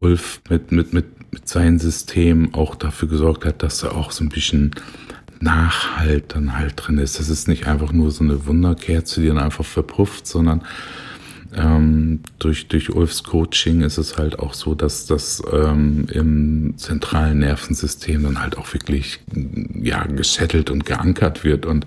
Ulf 0.00 0.40
mit, 0.50 0.72
mit, 0.72 0.92
mit, 0.92 1.32
mit 1.32 1.48
seinem 1.48 1.78
System 1.78 2.52
auch 2.52 2.74
dafür 2.74 3.08
gesorgt 3.08 3.44
hat, 3.44 3.62
dass 3.62 3.78
da 3.78 3.92
auch 3.92 4.10
so 4.10 4.24
ein 4.24 4.30
bisschen 4.30 4.72
Nachhalt 5.40 6.34
dann 6.34 6.58
halt 6.58 6.74
drin 6.76 6.98
ist. 6.98 7.18
Das 7.18 7.28
ist 7.28 7.46
nicht 7.46 7.66
einfach 7.66 7.92
nur 7.92 8.10
so 8.10 8.24
eine 8.24 8.46
Wunderkerze, 8.46 9.20
die 9.20 9.28
dann 9.28 9.38
einfach 9.38 9.64
verpufft, 9.64 10.26
sondern 10.26 10.62
ähm, 11.54 12.20
durch, 12.40 12.66
durch 12.66 12.90
Ulfs 12.90 13.22
Coaching 13.22 13.82
ist 13.82 13.98
es 13.98 14.18
halt 14.18 14.40
auch 14.40 14.54
so, 14.54 14.74
dass 14.74 15.06
das 15.06 15.40
ähm, 15.52 16.06
im 16.10 16.74
zentralen 16.78 17.38
Nervensystem 17.38 18.24
dann 18.24 18.42
halt 18.42 18.58
auch 18.58 18.72
wirklich 18.74 19.20
ja 19.80 20.04
gesettelt 20.04 20.70
und 20.70 20.84
geankert 20.84 21.44
wird 21.44 21.64
und 21.64 21.86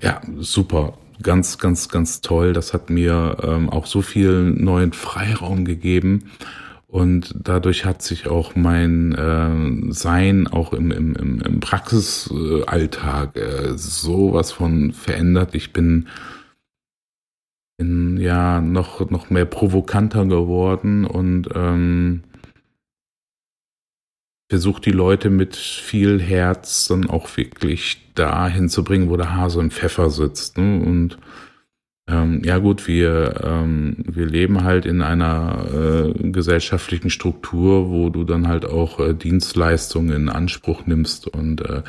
ja, 0.00 0.20
super. 0.38 0.98
Ganz, 1.22 1.58
ganz, 1.58 1.88
ganz 1.88 2.20
toll. 2.20 2.52
Das 2.52 2.74
hat 2.74 2.90
mir 2.90 3.38
ähm, 3.42 3.70
auch 3.70 3.86
so 3.86 4.02
viel 4.02 4.42
neuen 4.42 4.92
Freiraum 4.92 5.64
gegeben. 5.64 6.30
Und 6.88 7.34
dadurch 7.42 7.84
hat 7.84 8.02
sich 8.02 8.26
auch 8.26 8.54
mein 8.54 9.12
äh, 9.12 9.92
Sein 9.92 10.46
auch 10.46 10.72
im, 10.72 10.90
im, 10.90 11.14
im, 11.16 11.40
im 11.40 11.60
Praxisalltag 11.60 13.36
äh, 13.36 13.76
sowas 13.76 14.52
von 14.52 14.92
verändert. 14.92 15.54
Ich 15.54 15.72
bin, 15.72 16.06
bin 17.76 18.18
ja 18.18 18.60
noch, 18.60 19.10
noch 19.10 19.30
mehr 19.30 19.46
provokanter 19.46 20.26
geworden 20.26 21.04
und 21.04 21.48
ähm, 21.54 22.22
versucht 24.48 24.86
die 24.86 24.92
Leute 24.92 25.30
mit 25.30 25.56
viel 25.56 26.20
Herz 26.20 26.86
dann 26.88 27.10
auch 27.10 27.36
wirklich 27.36 28.00
dahin 28.14 28.68
zu 28.68 28.84
bringen, 28.84 29.10
wo 29.10 29.16
der 29.16 29.34
Hase 29.34 29.60
im 29.60 29.70
Pfeffer 29.70 30.10
sitzt. 30.10 30.56
Ne? 30.58 30.82
Und 30.84 31.18
ähm, 32.08 32.42
ja 32.44 32.58
gut, 32.58 32.86
wir, 32.86 33.40
ähm, 33.42 33.96
wir 33.98 34.26
leben 34.26 34.62
halt 34.62 34.86
in 34.86 35.02
einer 35.02 36.14
äh, 36.14 36.30
gesellschaftlichen 36.30 37.10
Struktur, 37.10 37.90
wo 37.90 38.10
du 38.10 38.22
dann 38.22 38.46
halt 38.46 38.64
auch 38.64 39.00
äh, 39.00 39.12
Dienstleistungen 39.12 40.12
in 40.14 40.28
Anspruch 40.28 40.86
nimmst. 40.86 41.26
Und 41.26 41.62
äh, 41.62 41.82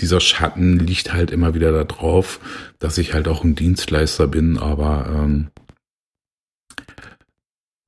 dieser 0.00 0.20
Schatten 0.20 0.78
liegt 0.78 1.12
halt 1.12 1.32
immer 1.32 1.54
wieder 1.54 1.72
da 1.72 1.82
drauf, 1.82 2.38
dass 2.78 2.98
ich 2.98 3.12
halt 3.12 3.26
auch 3.26 3.42
ein 3.42 3.56
Dienstleister 3.56 4.28
bin, 4.28 4.56
aber 4.56 5.06
ähm, 5.12 5.48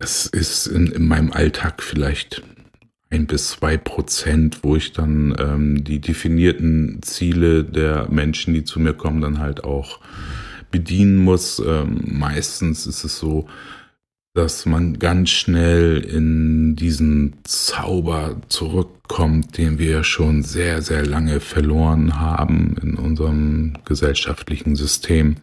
das 0.00 0.26
ist 0.26 0.66
in, 0.66 0.88
in 0.88 1.06
meinem 1.06 1.32
Alltag 1.32 1.82
vielleicht 1.82 2.42
ein 3.10 3.26
bis 3.26 3.48
zwei 3.48 3.76
Prozent, 3.76 4.60
wo 4.62 4.76
ich 4.76 4.92
dann 4.92 5.34
ähm, 5.38 5.84
die 5.84 6.00
definierten 6.00 7.00
Ziele 7.02 7.64
der 7.64 8.08
Menschen, 8.10 8.54
die 8.54 8.64
zu 8.64 8.80
mir 8.80 8.94
kommen, 8.94 9.20
dann 9.20 9.38
halt 9.38 9.64
auch 9.64 10.00
bedienen 10.70 11.16
muss. 11.16 11.58
Ähm, 11.58 12.02
meistens 12.04 12.86
ist 12.86 13.04
es 13.04 13.18
so, 13.18 13.48
dass 14.34 14.66
man 14.66 14.98
ganz 14.98 15.30
schnell 15.30 15.98
in 15.98 16.76
diesen 16.76 17.38
Zauber 17.44 18.36
zurückkommt, 18.48 19.56
den 19.56 19.78
wir 19.78 20.04
schon 20.04 20.42
sehr, 20.42 20.82
sehr 20.82 21.04
lange 21.04 21.40
verloren 21.40 22.20
haben 22.20 22.76
in 22.82 22.94
unserem 22.94 23.72
gesellschaftlichen 23.86 24.76
System. 24.76 25.36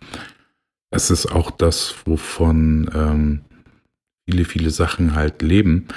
Das 0.91 1.09
ist 1.09 1.25
auch 1.25 1.49
das, 1.49 1.95
wovon 2.05 2.89
ähm, 2.93 3.41
viele, 4.29 4.45
viele 4.45 4.69
Sachen 4.69 5.15
halt 5.15 5.41
leben 5.41 5.87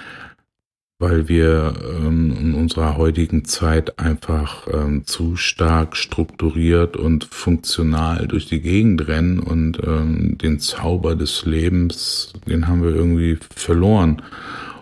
weil 0.99 1.29
wir 1.29 1.75
ähm, 2.01 2.37
in 2.39 2.55
unserer 2.55 2.97
heutigen 2.97 3.45
Zeit 3.45 4.01
einfach 4.01 4.67
ähm, 4.73 5.07
zu 5.07 5.37
stark 5.37 5.97
strukturiert 5.97 6.97
und 6.97 7.25
funktional 7.25 8.27
durch 8.27 8.47
die 8.47 8.61
Gegend 8.61 9.07
rennen 9.07 9.39
und 9.39 9.81
ähm, 9.85 10.39
den 10.39 10.59
Zauber 10.59 11.15
des 11.15 11.45
Lebens, 11.45 12.33
den 12.49 12.67
haben 12.67 12.83
wir 12.83 12.91
irgendwie 12.91 13.39
verloren. 13.55 14.23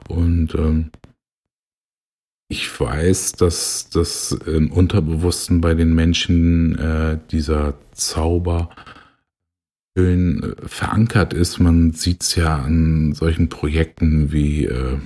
Und 0.09 0.55
ähm, 0.55 0.91
ich 2.49 2.81
weiß, 2.81 3.33
dass 3.33 3.91
das 3.91 4.33
im 4.33 4.71
Unterbewussten 4.73 5.61
bei 5.61 5.75
den 5.75 5.95
Menschen 5.95 6.79
äh, 6.79 7.19
dieser 7.31 7.75
Zauber 7.93 8.71
schön 9.97 10.43
äh, 10.43 10.69
verankert 10.69 11.35
ist. 11.35 11.59
Man 11.59 11.93
sieht 11.93 12.23
es 12.23 12.37
ja 12.37 12.57
an 12.57 13.13
solchen 13.13 13.49
Projekten 13.49 14.33
wie 14.33 14.65
äh, 14.65 14.99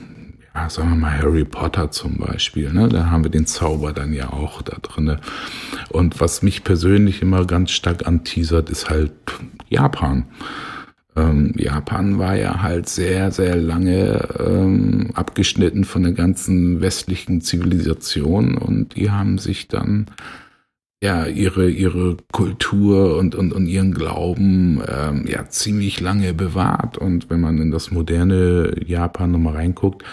ja, 0.55 0.69
sagen 0.69 0.91
wir 0.91 0.97
mal 0.97 1.19
Harry 1.19 1.45
Potter 1.45 1.91
zum 1.91 2.17
Beispiel, 2.17 2.73
ne? 2.73 2.89
da 2.89 3.11
haben 3.11 3.25
wir 3.25 3.31
den 3.31 3.47
Zauber 3.47 3.93
dann 3.93 4.13
ja 4.13 4.33
auch 4.33 4.63
da 4.63 4.77
drin. 4.83 5.19
Und 5.91 6.21
was 6.21 6.43
mich 6.43 6.65
persönlich 6.65 7.23
immer 7.23 7.45
ganz 7.45 7.71
stark 7.71 8.07
anteasert, 8.07 8.69
ist 8.69 8.91
halt 8.91 9.13
Japan. 9.69 10.25
Ähm, 11.17 11.53
Japan 11.57 12.19
war 12.19 12.37
ja 12.37 12.63
halt 12.63 12.89
sehr, 12.89 13.31
sehr 13.31 13.57
lange 13.57 14.29
ähm, 14.39 15.11
abgeschnitten 15.15 15.85
von 15.85 16.03
der 16.03 16.13
ganzen 16.13 16.81
westlichen 16.81 17.41
Zivilisation 17.41 18.57
und 18.57 18.97
die 18.97 19.11
haben 19.11 19.39
sich 19.39 19.69
dann 19.69 20.07
ja 21.03 21.27
ihre 21.27 21.69
ihre 21.71 22.17
Kultur 22.31 23.17
und 23.17 23.35
und, 23.35 23.53
und 23.53 23.67
ihren 23.67 23.93
Glauben 23.93 24.83
ähm, 24.87 25.27
ja 25.27 25.49
ziemlich 25.49 26.01
lange 26.01 26.35
bewahrt 26.35 26.99
und 26.99 27.31
wenn 27.31 27.41
man 27.41 27.59
in 27.59 27.71
das 27.71 27.91
moderne 27.91 28.75
Japan 28.87 29.33
nochmal 29.33 29.55
reinguckt, 29.55 30.05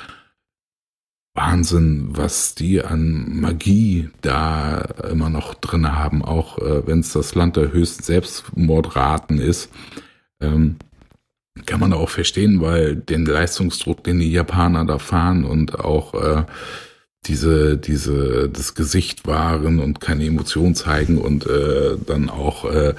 Wahnsinn, 1.38 2.10
was 2.12 2.56
die 2.56 2.84
an 2.84 3.39
Magie 3.39 4.10
da 4.21 4.82
immer 5.10 5.30
noch 5.30 5.54
drin 5.54 5.95
haben, 5.95 6.26
auch 6.26 6.58
äh, 6.58 6.86
wenn 6.88 7.00
es 7.02 7.13
das 7.13 7.36
Land 7.36 7.56
der 7.56 7.71
höchsten 7.71 8.04
Selbstmordraten 8.04 9.39
ist. 9.39 9.69
Ähm, 10.41 10.78
kann 11.65 11.80
man 11.80 11.93
auch 11.93 12.10
verstehen, 12.10 12.60
weil 12.62 12.95
den 12.95 13.26
Leistungsdruck, 13.26 14.04
den 14.04 14.19
die 14.19 14.32
Japaner 14.32 14.86
da 14.86 14.97
fahren 14.97 15.45
und 15.45 15.80
auch 15.80 16.13
äh, 16.15 16.43
diese, 17.26 17.78
diese, 17.78 18.50
das 18.50 18.73
Gesicht 18.73 19.28
wahren 19.28 19.80
und 19.80 20.00
keine 20.02 20.26
Emotion 20.26 20.76
zeigen 20.76 21.19
und 21.19 21.45
äh, 21.45 21.97
dann 22.06 22.30
auch 22.30 22.65
äh, 22.65 22.95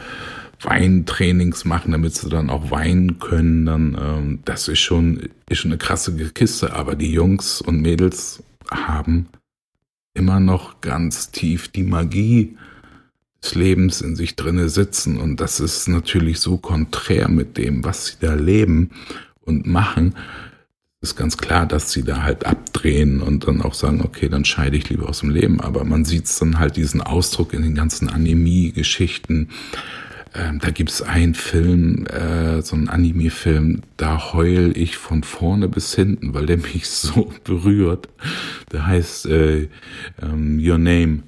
Weintrainings 0.62 1.64
machen, 1.64 1.92
damit 1.92 2.14
sie 2.14 2.28
dann 2.28 2.50
auch 2.50 2.70
weinen 2.70 3.18
können, 3.18 3.66
dann 3.66 3.96
ähm, 4.00 4.38
das 4.44 4.68
ist 4.68 4.80
schon, 4.80 5.28
ist 5.48 5.58
schon 5.58 5.70
eine 5.70 5.78
krasse 5.78 6.14
Kiste. 6.30 6.74
Aber 6.74 6.96
die 6.96 7.12
Jungs 7.12 7.60
und 7.60 7.80
Mädels 7.80 8.42
haben 8.70 9.28
immer 10.14 10.40
noch 10.40 10.80
ganz 10.80 11.30
tief 11.30 11.68
die 11.68 11.84
Magie 11.84 12.56
des 13.42 13.54
Lebens 13.54 14.00
in 14.00 14.16
sich 14.16 14.34
drinne 14.34 14.68
sitzen. 14.68 15.18
Und 15.18 15.40
das 15.40 15.60
ist 15.60 15.88
natürlich 15.88 16.40
so 16.40 16.56
konträr 16.56 17.28
mit 17.28 17.56
dem, 17.56 17.84
was 17.84 18.06
sie 18.06 18.16
da 18.20 18.34
leben 18.34 18.90
und 19.40 19.66
machen. 19.66 20.14
Ist 21.00 21.14
ganz 21.14 21.38
klar, 21.38 21.64
dass 21.64 21.92
sie 21.92 22.02
da 22.02 22.22
halt 22.24 22.44
abdrehen 22.44 23.22
und 23.22 23.46
dann 23.46 23.62
auch 23.62 23.74
sagen, 23.74 24.00
okay, 24.02 24.28
dann 24.28 24.44
scheide 24.44 24.76
ich 24.76 24.88
lieber 24.88 25.08
aus 25.08 25.20
dem 25.20 25.30
Leben. 25.30 25.60
Aber 25.60 25.84
man 25.84 26.04
sieht 26.04 26.28
dann 26.40 26.58
halt 26.58 26.74
diesen 26.76 27.00
Ausdruck 27.00 27.54
in 27.54 27.62
den 27.62 27.76
ganzen 27.76 28.08
Anämie-Geschichten. 28.08 29.50
Ähm, 30.34 30.58
da 30.58 30.70
gibt's 30.70 31.02
einen 31.02 31.34
Film, 31.34 32.06
äh, 32.06 32.62
so 32.62 32.76
einen 32.76 32.88
Anime-Film, 32.88 33.82
da 33.96 34.32
heul 34.32 34.76
ich 34.76 34.96
von 34.96 35.22
vorne 35.22 35.68
bis 35.68 35.94
hinten, 35.94 36.34
weil 36.34 36.46
der 36.46 36.58
mich 36.74 36.88
so 36.88 37.32
berührt. 37.44 38.08
Der 38.72 38.86
heißt 38.86 39.26
äh, 39.26 39.68
ähm, 40.22 40.60
Your 40.62 40.78
Name 40.78 41.22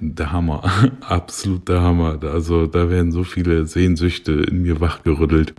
der 0.00 0.32
Hammer, 0.32 0.64
absolut 1.00 1.68
der 1.68 1.80
Hammer. 1.80 2.22
Also 2.24 2.66
da 2.66 2.90
werden 2.90 3.12
so 3.12 3.24
viele 3.24 3.66
Sehnsüchte 3.66 4.32
in 4.32 4.62
mir 4.62 4.80
wachgerüttelt. 4.80 5.54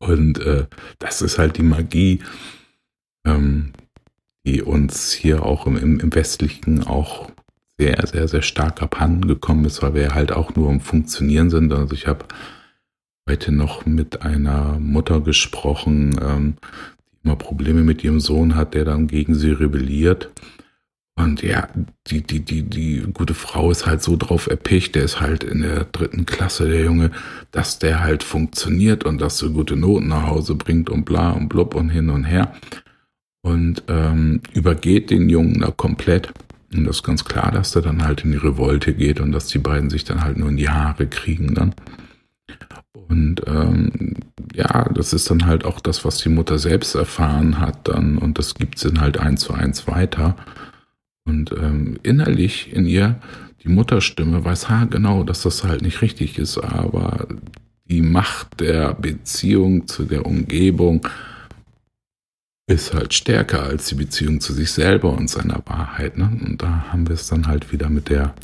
Und 0.00 0.40
äh, 0.40 0.66
das 0.98 1.22
ist 1.22 1.38
halt 1.38 1.58
die 1.58 1.62
Magie, 1.62 2.20
ähm, 3.26 3.72
die 4.44 4.62
uns 4.62 5.12
hier 5.12 5.44
auch 5.44 5.66
im, 5.66 5.76
im, 5.76 6.14
Westlichen 6.14 6.82
auch 6.82 7.30
sehr, 7.78 8.06
sehr, 8.06 8.28
sehr 8.28 8.42
stark 8.42 8.82
abhanden 8.82 9.26
gekommen 9.26 9.64
ist, 9.64 9.82
weil 9.82 9.94
wir 9.94 10.14
halt 10.14 10.32
auch 10.32 10.54
nur 10.54 10.70
im 10.70 10.80
Funktionieren 10.80 11.50
sind. 11.50 11.72
Also 11.72 11.94
ich 11.94 12.06
habe 12.06 12.24
heute 13.28 13.52
noch 13.52 13.86
mit 13.86 14.22
einer 14.22 14.78
Mutter 14.78 15.20
gesprochen, 15.20 16.18
ähm, 16.22 16.54
die 17.12 17.24
immer 17.24 17.36
Probleme 17.36 17.82
mit 17.82 18.04
ihrem 18.04 18.20
Sohn 18.20 18.54
hat, 18.54 18.74
der 18.74 18.84
dann 18.84 19.06
gegen 19.06 19.34
sie 19.34 19.50
rebelliert. 19.50 20.30
Und 21.14 21.42
ja, 21.42 21.68
die, 22.06 22.22
die, 22.22 22.40
die, 22.40 22.62
die 22.62 23.00
gute 23.12 23.34
Frau 23.34 23.70
ist 23.70 23.86
halt 23.86 24.02
so 24.02 24.16
drauf 24.16 24.46
erpicht, 24.46 24.94
der 24.94 25.04
ist 25.04 25.20
halt 25.20 25.44
in 25.44 25.60
der 25.60 25.84
dritten 25.84 26.24
Klasse, 26.24 26.68
der 26.68 26.82
Junge, 26.82 27.10
dass 27.50 27.78
der 27.78 28.00
halt 28.00 28.22
funktioniert 28.22 29.04
und 29.04 29.20
dass 29.20 29.42
er 29.42 29.50
gute 29.50 29.76
Noten 29.76 30.08
nach 30.08 30.26
Hause 30.26 30.54
bringt 30.54 30.88
und 30.88 31.04
bla 31.04 31.32
und 31.32 31.48
blub 31.48 31.74
und 31.74 31.90
hin 31.90 32.08
und 32.08 32.24
her. 32.24 32.54
Und 33.42 33.82
ähm, 33.88 34.40
übergeht 34.54 35.10
den 35.10 35.28
Jungen 35.28 35.60
da 35.60 35.70
komplett. 35.70 36.32
Und 36.74 36.84
das 36.84 36.96
ist 36.96 37.02
ganz 37.02 37.24
klar, 37.24 37.50
dass 37.50 37.72
der 37.72 37.82
dann 37.82 38.04
halt 38.04 38.24
in 38.24 38.32
die 38.32 38.38
Revolte 38.38 38.94
geht 38.94 39.20
und 39.20 39.32
dass 39.32 39.46
die 39.46 39.58
beiden 39.58 39.90
sich 39.90 40.04
dann 40.04 40.22
halt 40.22 40.36
nur 40.36 40.48
in 40.48 40.56
die 40.56 40.68
Haare 40.68 41.06
kriegen 41.06 41.54
dann. 41.54 41.74
Und 43.08 43.42
ähm, 43.46 44.14
ja, 44.54 44.88
das 44.94 45.12
ist 45.12 45.30
dann 45.30 45.46
halt 45.46 45.64
auch 45.64 45.80
das, 45.80 46.04
was 46.04 46.18
die 46.18 46.28
Mutter 46.28 46.58
selbst 46.58 46.94
erfahren 46.94 47.58
hat 47.60 47.88
dann 47.88 48.18
und 48.18 48.38
das 48.38 48.54
gibt 48.54 48.78
sie 48.78 48.88
dann 48.88 49.00
halt 49.00 49.18
eins 49.18 49.42
zu 49.42 49.52
eins 49.52 49.86
weiter. 49.86 50.36
Und 51.24 51.52
ähm, 51.52 51.98
innerlich 52.02 52.72
in 52.72 52.86
ihr, 52.86 53.16
die 53.62 53.68
Mutterstimme 53.68 54.44
weiß 54.44 54.68
ha 54.68 54.84
genau, 54.84 55.22
dass 55.24 55.42
das 55.42 55.62
halt 55.62 55.82
nicht 55.82 56.02
richtig 56.02 56.38
ist, 56.38 56.58
aber 56.58 57.28
die 57.84 58.02
Macht 58.02 58.60
der 58.60 58.94
Beziehung 58.94 59.86
zu 59.86 60.04
der 60.04 60.26
Umgebung 60.26 61.06
ist 62.72 62.94
halt 62.94 63.14
stärker 63.14 63.62
als 63.62 63.86
die 63.86 63.94
Beziehung 63.94 64.40
zu 64.40 64.52
sich 64.52 64.70
selber 64.70 65.12
und 65.12 65.28
seiner 65.28 65.62
Wahrheit. 65.66 66.18
Ne? 66.18 66.30
Und 66.44 66.62
da 66.62 66.86
haben 66.92 67.06
wir 67.08 67.14
es 67.14 67.28
dann 67.28 67.46
halt 67.46 67.72
wieder 67.72 67.88
mit 67.88 68.08
der 68.08 68.34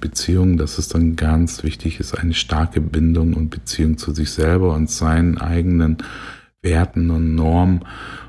Beziehung, 0.00 0.56
dass 0.56 0.78
es 0.78 0.88
dann 0.88 1.16
ganz 1.16 1.62
wichtig 1.62 2.00
ist, 2.00 2.14
eine 2.14 2.34
starke 2.34 2.80
Bindung 2.80 3.34
und 3.34 3.50
Beziehung 3.50 3.98
zu 3.98 4.12
sich 4.12 4.30
selber 4.30 4.74
und 4.74 4.90
seinen 4.90 5.38
eigenen 5.38 5.98
Werten 6.62 7.10
und 7.10 7.34
Normen 7.34 7.84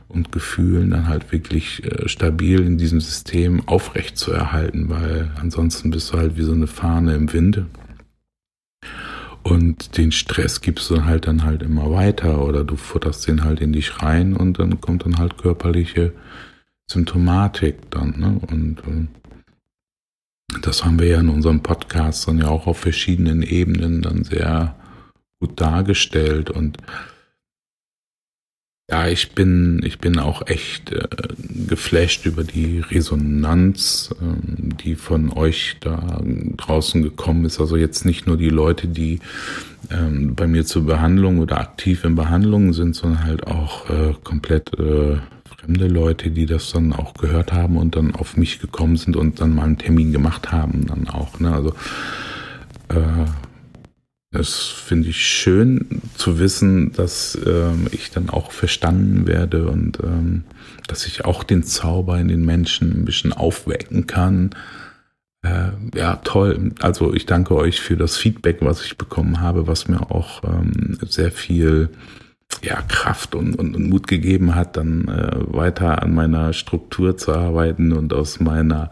und 0.08 0.32
Gefühlen 0.32 0.92
dann 0.92 1.08
halt 1.08 1.32
wirklich 1.32 1.84
äh, 1.86 2.08
stabil 2.08 2.62
in 2.62 2.78
diesem 2.78 3.00
System 3.00 3.68
aufrecht 3.68 4.18
zu 4.18 4.32
erhalten, 4.32 4.90
weil 4.90 5.32
ansonsten 5.40 5.92
bist 5.92 6.12
du 6.12 6.18
halt 6.18 6.38
wie 6.38 6.44
so 6.44 6.52
eine 6.52 6.68
Fahne 6.68 7.16
im 7.16 7.32
Wind. 7.32 7.66
Und 9.52 9.98
den 9.98 10.14
Stress 10.14 10.62
gibst 10.62 10.90
du 10.90 11.04
halt 11.04 11.28
dann 11.28 11.44
halt 11.44 11.62
immer 11.62 11.92
weiter 11.92 12.42
oder 12.42 12.64
du 12.64 12.78
futterst 12.78 13.28
den 13.28 13.44
halt 13.44 13.60
in 13.60 13.74
dich 13.74 14.02
rein 14.02 14.34
und 14.34 14.60
dann 14.60 14.80
kommt 14.80 15.04
dann 15.04 15.18
halt 15.18 15.38
körperliche 15.38 16.14
Symptomatik 16.90 17.76
dann. 17.90 18.18
Ne? 18.18 18.40
Und 18.50 18.80
äh, 18.88 19.08
das 20.62 20.86
haben 20.86 21.00
wir 21.00 21.08
ja 21.08 21.20
in 21.20 21.28
unserem 21.28 21.62
Podcast 21.62 22.30
dann 22.30 22.38
ja 22.38 22.48
auch 22.48 22.66
auf 22.66 22.78
verschiedenen 22.78 23.42
Ebenen 23.42 24.02
dann 24.02 24.24
sehr 24.24 24.74
gut 25.42 25.60
dargestellt 25.60 26.50
und 26.50 26.78
ja, 28.91 29.08
ich 29.08 29.32
bin, 29.32 29.82
ich 29.86 29.99
bin 29.99 30.19
auch 30.19 30.45
echt 30.47 30.91
äh, 30.91 31.08
geflasht 31.67 32.25
über 32.25 32.43
die 32.43 32.82
Resonanz, 32.82 34.13
ähm, 34.21 34.77
die 34.84 34.95
von 34.95 35.32
euch 35.32 35.77
da 35.80 36.21
draußen 36.58 37.01
gekommen 37.01 37.45
ist. 37.45 37.62
Also 37.62 37.77
jetzt 37.77 38.06
nicht 38.06 38.27
nur 38.27 38.36
die 38.36 38.49
Leute, 38.49 38.89
die 38.89 39.21
ähm, 39.89 40.36
bei 40.36 40.45
mir 40.45 40.65
zur 40.65 40.86
Behandlung 40.86 41.39
oder 41.39 41.62
aktiv 41.62 42.04
in 42.04 42.15
Behandlung 42.15 42.73
sind, 42.73 42.93
sondern 42.93 43.23
halt 43.23 43.47
auch 43.47 43.89
äh, 43.89 44.13
komplett 44.25 44.77
äh, 44.77 45.19
fremde 45.45 45.88
Leute, 45.88 46.30
die 46.30 46.45
das 46.45 46.73
dann 46.73 46.91
auch 46.91 47.13
gehört 47.13 47.54
haben 47.54 47.77
und 47.77 47.95
dann 47.95 48.13
auf 48.13 48.36
mich 48.36 48.60
gekommen 48.60 48.97
sind 48.97 49.15
und 49.15 49.39
dann 49.39 49.56
mal 49.56 49.63
einen 49.63 49.77
Termin 49.77 50.12
gemacht 50.12 50.51
haben, 50.51 50.86
dann 50.88 51.08
auch. 51.08 51.39
Ne? 51.39 51.54
Also 51.54 51.69
äh, 52.89 53.25
das 54.32 54.65
finde 54.65 55.10
ich 55.10 55.26
schön 55.26 56.02
zu 56.15 56.39
wissen, 56.39 56.94
dass 56.94 57.38
ähm, 57.46 57.88
ich 57.91 58.12
dann 58.12 58.30
auch 58.30 58.52
verstanden 58.52 59.28
werde 59.28 59.67
und 59.67 60.00
ähm, 60.02 60.46
dass 60.88 61.06
ich 61.06 61.26
auch 61.26 61.44
den 61.44 61.63
Zauber 61.63 62.17
in 62.17 62.30
den 62.30 62.46
Menschen 62.46 62.91
ein 62.91 63.06
bisschen 63.06 63.34
aufwecken 63.34 64.08
kann. 64.08 64.52
Äh, 65.44 65.72
ja, 65.96 66.17
toll. 66.24 66.72
Also 66.80 67.13
ich 67.13 67.26
danke 67.26 67.56
euch 67.56 67.82
für 67.82 67.98
das 67.98 68.15
Feedback, 68.15 68.60
was 68.62 68.86
ich 68.86 68.98
bekommen 68.98 69.41
habe, 69.41 69.67
was 69.67 69.89
mir 69.89 70.12
auch 70.12 70.44
ähm, 70.46 70.98
sehr 71.06 71.32
viel 71.32 71.89
ja, 72.62 72.82
Kraft 72.84 73.36
und, 73.36 73.56
und, 73.56 73.76
und 73.76 73.89
Mut 73.89 74.08
gegeben 74.08 74.56
hat, 74.56 74.78
dann 74.78 75.08
äh, 75.08 75.54
weiter 75.54 76.02
an 76.04 76.13
meiner 76.13 76.54
Struktur 76.54 77.17
zu 77.17 77.34
arbeiten 77.34 77.91
und 77.91 78.13
aus 78.13 78.39
meiner 78.39 78.91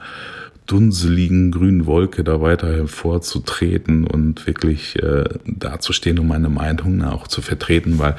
dunseligen 0.70 1.52
grünen 1.52 1.88
Wolke 1.88 2.24
da 2.24 2.42
weiter 2.42 2.72
hervorzutreten 2.72 4.06
und 4.06 4.46
wirklich 4.46 5.02
äh, 5.02 5.24
dazustehen, 5.46 6.20
um 6.20 6.28
meine 6.28 6.50
Meinung 6.50 7.04
auch 7.04 7.28
zu 7.28 7.42
vertreten, 7.42 7.98
weil 7.98 8.16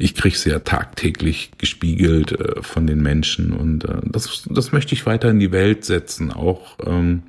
ich 0.00 0.16
kriege 0.16 0.36
sie 0.36 0.50
ja 0.50 0.58
tagtäglich 0.58 1.52
gespiegelt 1.58 2.32
äh, 2.32 2.60
von 2.62 2.88
den 2.88 3.02
Menschen 3.02 3.52
und 3.52 3.84
äh, 3.84 4.00
das, 4.04 4.48
das 4.50 4.72
möchte 4.72 4.94
ich 4.94 5.06
weiter 5.06 5.30
in 5.30 5.38
die 5.38 5.52
Welt 5.52 5.84
setzen, 5.84 6.32
auch 6.32 6.76
ähm, 6.84 7.22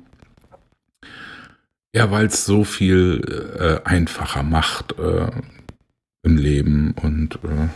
ja, 1.94 2.10
weil 2.10 2.26
es 2.26 2.44
so 2.44 2.64
viel 2.64 3.22
äh, 3.56 3.88
einfacher 3.88 4.42
macht 4.42 4.98
äh, 4.98 5.30
im 6.24 6.36
Leben 6.36 6.94
und 7.00 7.36
äh, 7.44 7.68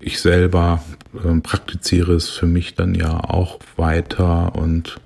ich 0.00 0.20
selber 0.20 0.82
äh, 1.12 1.40
praktiziere 1.40 2.14
es 2.14 2.30
für 2.30 2.46
mich 2.46 2.74
dann 2.74 2.94
ja 2.94 3.20
auch 3.20 3.58
weiter 3.76 4.54
und 4.54 4.98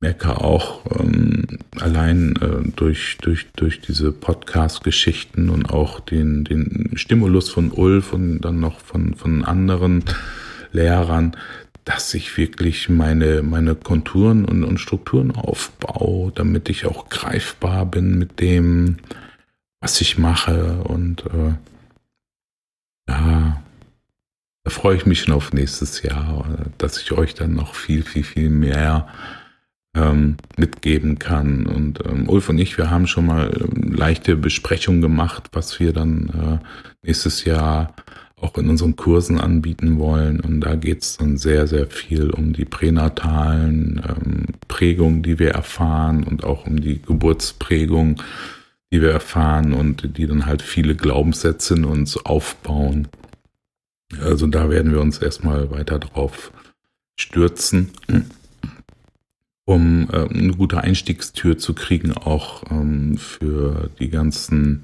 merke 0.00 0.40
auch 0.40 0.84
ähm, 0.98 1.46
allein 1.80 2.36
äh, 2.36 2.68
durch, 2.76 3.16
durch, 3.22 3.46
durch 3.56 3.80
diese 3.80 4.12
Podcast-Geschichten 4.12 5.48
und 5.48 5.70
auch 5.70 6.00
den, 6.00 6.44
den 6.44 6.90
Stimulus 6.94 7.48
von 7.48 7.70
Ulf 7.70 8.12
und 8.12 8.40
dann 8.40 8.60
noch 8.60 8.80
von, 8.80 9.14
von 9.14 9.44
anderen 9.44 10.04
Lehrern, 10.72 11.36
dass 11.84 12.12
ich 12.14 12.36
wirklich 12.36 12.88
meine, 12.88 13.42
meine 13.42 13.74
Konturen 13.74 14.44
und, 14.44 14.64
und 14.64 14.78
Strukturen 14.78 15.30
aufbaue, 15.30 16.32
damit 16.34 16.68
ich 16.68 16.84
auch 16.84 17.08
greifbar 17.08 17.86
bin 17.86 18.18
mit 18.18 18.40
dem, 18.40 18.98
was 19.80 20.00
ich 20.00 20.18
mache. 20.18 20.82
Und 20.82 21.24
äh, 21.26 21.54
ja, 23.08 23.62
da 24.64 24.70
freue 24.70 24.96
ich 24.96 25.06
mich 25.06 25.20
schon 25.20 25.34
auf 25.34 25.52
nächstes 25.52 26.02
Jahr, 26.02 26.68
dass 26.76 27.00
ich 27.00 27.12
euch 27.12 27.34
dann 27.34 27.54
noch 27.54 27.74
viel, 27.74 28.02
viel, 28.02 28.24
viel 28.24 28.50
mehr 28.50 29.08
ähm, 29.96 30.36
mitgeben 30.56 31.18
kann. 31.18 31.66
Und 31.66 32.00
ähm, 32.06 32.28
Ulf 32.28 32.48
und 32.48 32.58
ich, 32.58 32.76
wir 32.78 32.90
haben 32.90 33.06
schon 33.06 33.26
mal 33.26 33.50
ähm, 33.58 33.92
leichte 33.92 34.36
Besprechungen 34.36 35.00
gemacht, 35.00 35.48
was 35.52 35.80
wir 35.80 35.92
dann 35.92 36.28
äh, 36.28 37.06
nächstes 37.06 37.44
Jahr 37.44 37.94
auch 38.38 38.58
in 38.58 38.68
unseren 38.68 38.96
Kursen 38.96 39.40
anbieten 39.40 39.98
wollen. 39.98 40.40
Und 40.40 40.60
da 40.60 40.76
geht 40.76 41.02
es 41.02 41.16
dann 41.16 41.38
sehr, 41.38 41.66
sehr 41.66 41.86
viel 41.86 42.30
um 42.30 42.52
die 42.52 42.66
pränatalen 42.66 44.02
ähm, 44.06 44.46
Prägungen, 44.68 45.22
die 45.22 45.38
wir 45.38 45.52
erfahren 45.52 46.24
und 46.24 46.44
auch 46.44 46.66
um 46.66 46.80
die 46.80 47.00
Geburtsprägung, 47.00 48.22
die 48.92 49.00
wir 49.00 49.10
erfahren 49.10 49.72
und 49.72 50.18
die 50.18 50.26
dann 50.26 50.46
halt 50.46 50.60
viele 50.60 50.94
Glaubenssätze 50.94 51.74
in 51.74 51.86
uns 51.86 52.18
aufbauen. 52.24 53.08
Also 54.22 54.46
da 54.46 54.68
werden 54.70 54.92
wir 54.92 55.00
uns 55.00 55.18
erstmal 55.18 55.70
weiter 55.70 55.98
drauf 55.98 56.52
stürzen, 57.18 57.90
um 59.66 60.08
äh, 60.10 60.28
eine 60.28 60.54
gute 60.54 60.80
Einstiegstür 60.80 61.58
zu 61.58 61.74
kriegen, 61.74 62.12
auch 62.12 62.62
ähm, 62.70 63.18
für 63.18 63.90
die 63.98 64.08
ganzen 64.08 64.82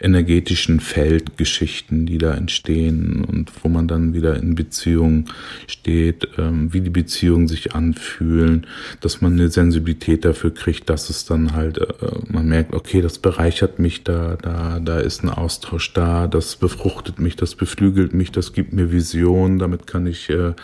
energetischen 0.00 0.80
Feldgeschichten, 0.80 2.06
die 2.06 2.18
da 2.18 2.34
entstehen 2.34 3.24
und 3.24 3.50
wo 3.62 3.68
man 3.68 3.86
dann 3.86 4.14
wieder 4.14 4.36
in 4.36 4.54
Beziehung 4.54 5.26
steht, 5.66 6.28
ähm, 6.38 6.72
wie 6.72 6.80
die 6.80 6.90
Beziehungen 6.90 7.48
sich 7.48 7.74
anfühlen, 7.74 8.66
dass 9.00 9.20
man 9.20 9.34
eine 9.34 9.50
Sensibilität 9.50 10.24
dafür 10.24 10.54
kriegt, 10.54 10.88
dass 10.88 11.10
es 11.10 11.24
dann 11.24 11.52
halt, 11.52 11.78
äh, 11.78 11.86
man 12.28 12.48
merkt, 12.48 12.72
okay, 12.72 13.02
das 13.02 13.18
bereichert 13.18 13.78
mich, 13.78 14.02
da, 14.02 14.36
da, 14.40 14.80
da 14.80 14.98
ist 14.98 15.22
ein 15.22 15.28
Austausch 15.28 15.92
da, 15.92 16.26
das 16.26 16.56
befruchtet 16.56 17.18
mich, 17.18 17.36
das 17.36 17.54
beflügelt 17.54 18.14
mich, 18.14 18.32
das 18.32 18.52
gibt 18.52 18.72
mir 18.72 18.90
Vision, 18.92 19.58
damit 19.58 19.86
kann 19.86 20.06
ich 20.06 20.30
äh, 20.30 20.54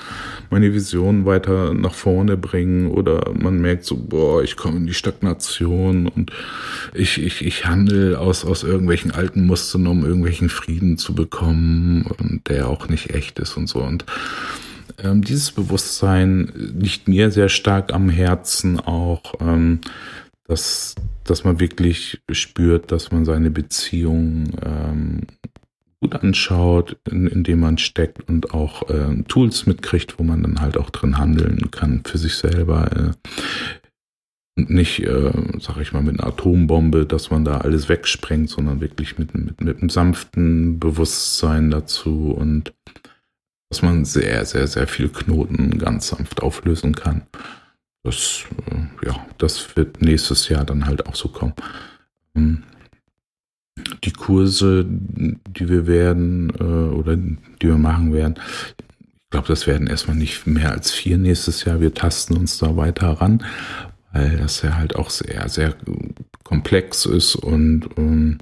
meine 0.50 0.72
Vision 0.72 1.26
weiter 1.26 1.74
nach 1.74 1.94
vorne 1.94 2.36
bringen 2.36 2.90
oder 2.90 3.32
man 3.34 3.60
merkt 3.60 3.84
so, 3.84 3.96
boah, 3.96 4.42
ich 4.42 4.56
komme 4.56 4.78
in 4.78 4.86
die 4.86 4.94
Stagnation 4.94 6.08
und 6.08 6.32
ich, 6.94 7.22
ich, 7.22 7.44
ich 7.44 7.66
handle 7.66 8.18
aus, 8.18 8.44
aus 8.44 8.62
irgendwelchen 8.62 9.10
alten 9.10 9.25
halten 9.26 9.46
musste, 9.46 9.78
nur 9.78 9.92
um 9.92 10.04
irgendwelchen 10.04 10.48
Frieden 10.48 10.98
zu 10.98 11.14
bekommen 11.14 12.06
und 12.18 12.48
der 12.48 12.68
auch 12.68 12.88
nicht 12.88 13.10
echt 13.10 13.38
ist 13.38 13.56
und 13.56 13.68
so. 13.68 13.80
Und 13.80 14.04
ähm, 15.02 15.22
dieses 15.22 15.50
Bewusstsein 15.50 16.52
liegt 16.54 17.08
mir 17.08 17.30
sehr 17.30 17.48
stark 17.48 17.92
am 17.92 18.08
Herzen 18.08 18.78
auch, 18.78 19.34
ähm, 19.40 19.80
dass, 20.46 20.94
dass 21.24 21.42
man 21.42 21.58
wirklich 21.58 22.20
spürt, 22.30 22.92
dass 22.92 23.10
man 23.10 23.24
seine 23.24 23.50
Beziehung 23.50 24.44
ähm, 24.64 25.22
gut 26.00 26.14
anschaut, 26.14 26.96
in, 27.10 27.26
in 27.26 27.42
dem 27.42 27.60
man 27.60 27.78
steckt 27.78 28.28
und 28.28 28.54
auch 28.54 28.88
äh, 28.90 29.22
Tools 29.26 29.66
mitkriegt, 29.66 30.18
wo 30.18 30.22
man 30.22 30.42
dann 30.42 30.60
halt 30.60 30.76
auch 30.76 30.90
drin 30.90 31.18
handeln 31.18 31.70
kann 31.72 32.02
für 32.04 32.18
sich 32.18 32.36
selber. 32.36 32.90
Äh, 32.92 33.10
und 34.56 34.70
nicht, 34.70 35.00
äh, 35.00 35.32
sag 35.60 35.76
ich 35.78 35.92
mal, 35.92 36.02
mit 36.02 36.18
einer 36.18 36.28
Atombombe, 36.28 37.04
dass 37.04 37.30
man 37.30 37.44
da 37.44 37.58
alles 37.58 37.88
wegsprengt, 37.88 38.48
sondern 38.48 38.80
wirklich 38.80 39.18
mit, 39.18 39.34
mit, 39.34 39.60
mit 39.60 39.78
einem 39.78 39.90
sanften 39.90 40.80
Bewusstsein 40.80 41.70
dazu 41.70 42.30
und 42.30 42.72
dass 43.68 43.82
man 43.82 44.04
sehr, 44.04 44.46
sehr, 44.46 44.66
sehr 44.66 44.86
viel 44.86 45.08
Knoten 45.08 45.78
ganz 45.78 46.08
sanft 46.08 46.42
auflösen 46.42 46.94
kann. 46.94 47.22
Das, 48.02 48.44
äh, 48.70 49.06
ja, 49.06 49.26
das 49.36 49.76
wird 49.76 50.00
nächstes 50.00 50.48
Jahr 50.48 50.64
dann 50.64 50.86
halt 50.86 51.06
auch 51.06 51.16
so 51.16 51.28
kommen. 51.28 51.54
Ähm, 52.34 52.62
die 54.04 54.12
Kurse, 54.12 54.86
die 54.88 55.68
wir 55.68 55.86
werden 55.86 56.50
äh, 56.58 56.94
oder 56.94 57.16
die 57.16 57.66
wir 57.66 57.76
machen 57.76 58.14
werden, 58.14 58.36
ich 58.68 59.30
glaube, 59.30 59.48
das 59.48 59.66
werden 59.66 59.86
erstmal 59.86 60.16
nicht 60.16 60.46
mehr 60.46 60.70
als 60.70 60.92
vier 60.92 61.18
nächstes 61.18 61.64
Jahr. 61.64 61.80
Wir 61.80 61.92
tasten 61.92 62.36
uns 62.36 62.56
da 62.58 62.76
weiter 62.76 63.08
ran 63.08 63.42
weil 64.16 64.36
das 64.38 64.62
ja 64.62 64.76
halt 64.76 64.96
auch 64.96 65.10
sehr, 65.10 65.48
sehr 65.48 65.74
komplex 66.42 67.06
ist 67.06 67.36
und 67.36 67.88
ähm, 67.96 68.38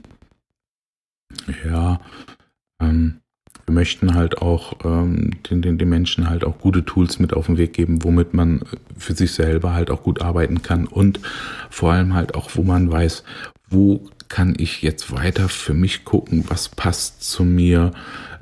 ja, 1.64 2.00
ähm, 2.80 3.20
wir 3.66 3.74
möchten 3.74 4.14
halt 4.14 4.38
auch 4.38 4.74
ähm, 4.84 5.30
den, 5.50 5.62
den, 5.62 5.78
den 5.78 5.88
Menschen 5.88 6.28
halt 6.28 6.44
auch 6.44 6.58
gute 6.58 6.84
Tools 6.84 7.18
mit 7.18 7.32
auf 7.32 7.46
den 7.46 7.56
Weg 7.56 7.72
geben, 7.72 8.04
womit 8.04 8.34
man 8.34 8.62
für 8.96 9.14
sich 9.14 9.32
selber 9.32 9.72
halt 9.72 9.90
auch 9.90 10.02
gut 10.02 10.20
arbeiten 10.20 10.62
kann 10.62 10.86
und 10.86 11.20
vor 11.70 11.92
allem 11.92 12.14
halt 12.14 12.34
auch, 12.34 12.50
wo 12.54 12.62
man 12.62 12.90
weiß, 12.90 13.24
wo 13.68 14.06
kann 14.28 14.54
ich 14.56 14.82
jetzt 14.82 15.12
weiter 15.12 15.48
für 15.48 15.74
mich 15.74 16.04
gucken, 16.04 16.44
was 16.48 16.68
passt 16.68 17.22
zu 17.22 17.44
mir, 17.44 17.92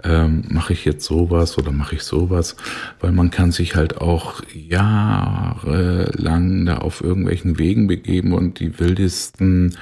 ähm, 0.04 0.44
mache 0.48 0.72
ich 0.72 0.84
jetzt 0.84 1.04
sowas 1.04 1.58
oder 1.58 1.72
mache 1.72 1.96
ich 1.96 2.02
sowas, 2.02 2.56
weil 3.00 3.12
man 3.12 3.30
kann 3.30 3.52
sich 3.52 3.76
halt 3.76 4.00
auch 4.00 4.42
jahrelang 4.52 6.66
da 6.66 6.78
auf 6.78 7.02
irgendwelchen 7.02 7.58
Wegen 7.58 7.86
begeben 7.86 8.32
und 8.32 8.60
die 8.60 8.78
wildesten 8.78 9.76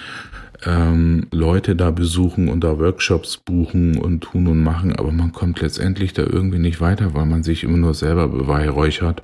ähm, 0.65 1.27
Leute 1.31 1.77
da 1.77 1.91
besuchen 1.91 2.49
und 2.49 2.65
da 2.65 2.79
Workshops 2.79 3.39
buchen 3.39 3.97
und 3.97 4.21
tun 4.21 4.47
und 4.47 4.63
machen, 4.63 4.95
aber 4.95 5.13
man 5.13 5.33
kommt 5.33 5.61
letztendlich 5.61 6.13
da 6.13 6.23
irgendwie 6.23 6.59
nicht 6.59 6.81
weiter, 6.81 7.15
weil 7.15 7.27
man 7.27 7.43
sich 7.43 7.65
immer 7.65 7.79
nur 7.79 7.95
selber 7.95 8.29
beweihräuchert. 8.29 9.23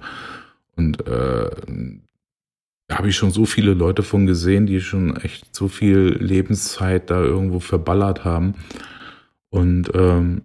Und 0.77 1.07
äh, 1.07 1.51
da 2.89 2.99
habe 2.99 3.09
ich 3.09 3.17
schon 3.17 3.31
so 3.31 3.47
viele 3.47 3.75
Leute 3.75 4.03
von 4.03 4.27
gesehen, 4.27 4.67
die 4.67 4.81
schon 4.81 5.17
echt 5.17 5.55
so 5.55 5.69
viel 5.69 6.17
Lebenszeit 6.21 7.11
da 7.11 7.23
irgendwo 7.23 7.61
verballert 7.61 8.25
haben. 8.25 8.55
Und 9.51 9.91
ähm, 9.95 10.43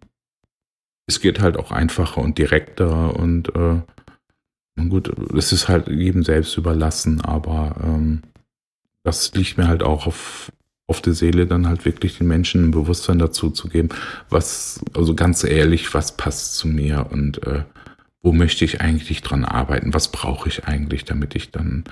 es 1.12 1.22
geht 1.22 1.42
halt 1.42 1.58
auch 1.58 1.72
einfacher 1.72 2.22
und 2.22 2.38
direkter 2.38 3.16
und 3.16 3.54
äh, 3.56 3.82
gut, 4.90 5.12
es 5.38 5.52
ist 5.52 5.68
halt 5.68 5.88
jedem 5.88 6.24
selbst 6.24 6.58
überlassen, 6.58 7.22
aber 7.22 7.76
ähm, 7.84 8.22
das 9.04 9.34
liegt 9.34 9.58
mir 9.58 9.68
halt 9.68 9.84
auch 9.84 10.08
auf, 10.08 10.52
auf 10.88 11.02
der 11.02 11.14
Seele, 11.14 11.46
dann 11.46 11.68
halt 11.68 11.86
wirklich 11.86 12.18
den 12.18 12.28
Menschen 12.28 12.66
ein 12.66 12.72
Bewusstsein 12.72 13.20
dazu 13.20 13.50
zu 13.50 13.68
geben, 13.68 13.90
was, 14.30 14.84
also 14.94 15.14
ganz 15.14 15.44
ehrlich, 15.44 15.94
was 15.94 16.16
passt 16.16 16.56
zu 16.56 16.68
mir 16.68 17.08
und 17.12 17.46
äh, 17.46 17.64
wo 18.22 18.32
möchte 18.32 18.64
ich 18.64 18.82
eigentlich 18.82 19.22
dran 19.22 19.44
arbeiten, 19.44 19.94
was 19.94 20.12
brauche 20.12 20.48
ich 20.48 20.66
eigentlich, 20.66 21.06
damit 21.06 21.36
ich 21.36 21.52
dann 21.52 21.84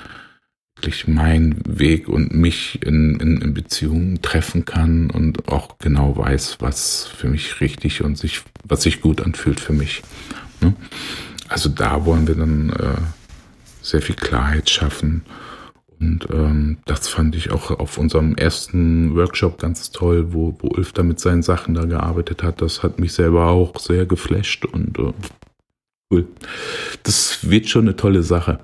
wirklich 0.80 1.08
meinen 1.08 1.62
Weg 1.66 2.08
und 2.08 2.34
mich 2.34 2.82
in, 2.84 3.20
in, 3.20 3.42
in 3.42 3.54
Beziehungen 3.54 4.22
treffen 4.22 4.64
kann 4.64 5.12
und 5.12 5.50
auch 5.50 5.78
genau 5.78 6.16
weiß, 6.16 6.58
was 6.60 7.06
für 7.06 7.28
mich 7.28 7.60
richtig 7.60 8.02
und 8.04 8.18
sich, 8.18 8.42
was 8.64 8.84
sich 8.84 9.02
gut 9.02 9.22
anfühlt 9.22 9.60
für 9.60 9.74
mich. 9.74 10.02
Ne? 10.62 10.74
Also 11.50 11.68
da 11.68 12.06
wollen 12.06 12.28
wir 12.28 12.36
dann 12.36 12.70
äh, 12.70 13.02
sehr 13.82 14.02
viel 14.02 14.16
Klarheit 14.16 14.70
schaffen. 14.70 15.24
Und 16.00 16.28
ähm, 16.32 16.78
das 16.86 17.10
fand 17.10 17.36
ich 17.36 17.52
auch 17.52 17.72
auf 17.72 17.98
unserem 17.98 18.36
ersten 18.36 19.16
Workshop 19.16 19.60
ganz 19.60 19.92
toll, 19.92 20.32
wo, 20.32 20.56
wo 20.60 20.70
Ulf 20.70 20.94
da 20.94 21.04
mit 21.04 21.20
seinen 21.20 21.44
Sachen 21.44 21.74
da 21.74 21.84
gearbeitet 21.84 22.42
hat. 22.42 22.62
Das 22.62 22.84
hat 22.84 23.00
mich 23.00 23.12
selber 23.12 23.48
auch 23.48 23.78
sehr 23.80 24.06
geflasht 24.06 24.64
und 24.64 24.98
äh, 24.98 25.12
cool. 26.10 26.28
Das 27.04 27.50
wird 27.50 27.68
schon 27.68 27.82
eine 27.82 27.98
tolle 27.98 28.24
Sache. 28.24 28.60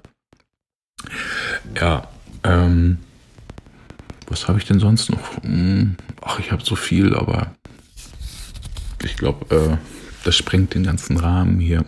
Ja, 1.79 2.07
ähm, 2.43 2.97
was 4.27 4.47
habe 4.47 4.59
ich 4.59 4.65
denn 4.65 4.79
sonst 4.79 5.09
noch? 5.09 5.43
Hm, 5.43 5.95
ach, 6.21 6.39
ich 6.39 6.51
habe 6.51 6.63
so 6.63 6.75
viel, 6.75 7.15
aber 7.15 7.55
ich 9.03 9.15
glaube, 9.17 9.55
äh, 9.55 9.77
das 10.23 10.35
sprengt 10.35 10.73
den 10.73 10.83
ganzen 10.83 11.17
Rahmen 11.17 11.59
hier. 11.59 11.85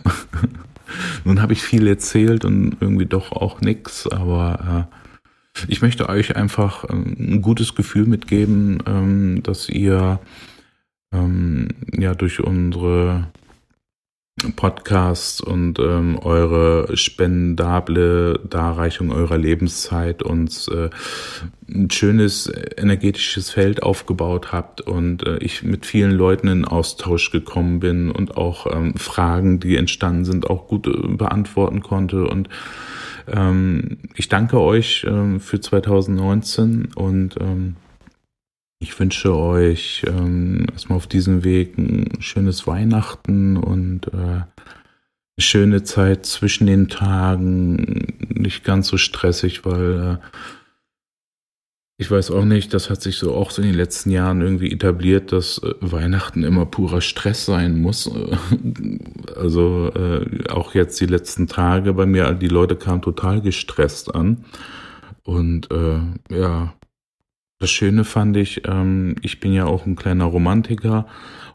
Nun 1.24 1.42
habe 1.42 1.52
ich 1.52 1.62
viel 1.62 1.86
erzählt 1.86 2.44
und 2.44 2.76
irgendwie 2.80 3.06
doch 3.06 3.32
auch 3.32 3.60
nichts, 3.60 4.06
aber 4.06 4.88
äh, 4.88 5.62
ich 5.66 5.82
möchte 5.82 6.08
euch 6.08 6.36
einfach 6.36 6.84
äh, 6.84 6.92
ein 6.92 7.42
gutes 7.42 7.74
Gefühl 7.74 8.06
mitgeben, 8.06 8.82
ähm, 8.86 9.42
dass 9.42 9.68
ihr 9.68 10.20
ähm, 11.12 11.68
ja 11.92 12.14
durch 12.14 12.40
unsere 12.40 13.28
Podcast 14.56 15.42
und 15.42 15.78
ähm, 15.78 16.18
eure 16.18 16.96
spendable 16.96 18.40
Darreichung 18.48 19.10
eurer 19.10 19.36
Lebenszeit 19.36 20.22
uns 20.22 20.68
äh, 20.68 20.90
ein 21.68 21.90
schönes 21.90 22.50
energetisches 22.76 23.50
Feld 23.50 23.82
aufgebaut 23.82 24.52
habt 24.52 24.80
und 24.80 25.26
äh, 25.26 25.38
ich 25.38 25.62
mit 25.62 25.86
vielen 25.86 26.12
Leuten 26.12 26.48
in 26.48 26.64
Austausch 26.64 27.30
gekommen 27.30 27.80
bin 27.80 28.10
und 28.10 28.36
auch 28.36 28.66
ähm, 28.72 28.94
Fragen, 28.96 29.60
die 29.60 29.76
entstanden 29.76 30.24
sind, 30.24 30.48
auch 30.48 30.66
gut 30.66 30.86
äh, 30.86 31.08
beantworten 31.08 31.80
konnte 31.80 32.26
und 32.26 32.48
ähm, 33.26 33.98
ich 34.14 34.28
danke 34.28 34.60
euch 34.60 35.04
ähm, 35.08 35.40
für 35.40 35.60
2019 35.60 36.88
und 36.94 37.36
ähm, 37.40 37.76
ich 38.80 38.98
wünsche 38.98 39.34
euch 39.34 40.04
ähm, 40.06 40.66
erstmal 40.72 40.96
auf 40.96 41.06
diesem 41.06 41.44
Weg 41.44 41.76
ein 41.78 42.20
schönes 42.20 42.66
Weihnachten 42.66 43.56
und 43.56 44.06
äh, 44.08 44.42
schöne 45.40 45.82
Zeit 45.82 46.26
zwischen 46.26 46.66
den 46.66 46.88
Tagen, 46.88 48.16
nicht 48.28 48.64
ganz 48.64 48.88
so 48.88 48.96
stressig, 48.96 49.64
weil 49.64 50.20
äh, 50.20 50.26
ich 52.00 52.08
weiß 52.08 52.30
auch 52.30 52.44
nicht, 52.44 52.72
das 52.74 52.90
hat 52.90 53.02
sich 53.02 53.16
so 53.16 53.34
auch 53.34 53.50
so 53.50 53.60
in 53.60 53.68
den 53.68 53.76
letzten 53.76 54.10
Jahren 54.10 54.40
irgendwie 54.40 54.70
etabliert, 54.70 55.32
dass 55.32 55.58
äh, 55.58 55.74
Weihnachten 55.80 56.44
immer 56.44 56.64
purer 56.64 57.00
Stress 57.00 57.44
sein 57.44 57.80
muss. 57.80 58.08
also 59.36 59.90
äh, 59.94 60.48
auch 60.48 60.74
jetzt 60.74 61.00
die 61.00 61.06
letzten 61.06 61.48
Tage 61.48 61.94
bei 61.94 62.06
mir, 62.06 62.32
die 62.34 62.48
Leute 62.48 62.76
kamen 62.76 63.02
total 63.02 63.40
gestresst 63.40 64.14
an. 64.14 64.44
Und 65.24 65.70
äh, 65.72 65.98
ja, 66.30 66.74
das 67.58 67.70
Schöne 67.70 68.04
fand 68.04 68.36
ich, 68.36 68.62
ähm, 68.68 69.16
ich 69.22 69.40
bin 69.40 69.52
ja 69.52 69.66
auch 69.66 69.84
ein 69.84 69.96
kleiner 69.96 70.26
Romantiker 70.26 71.06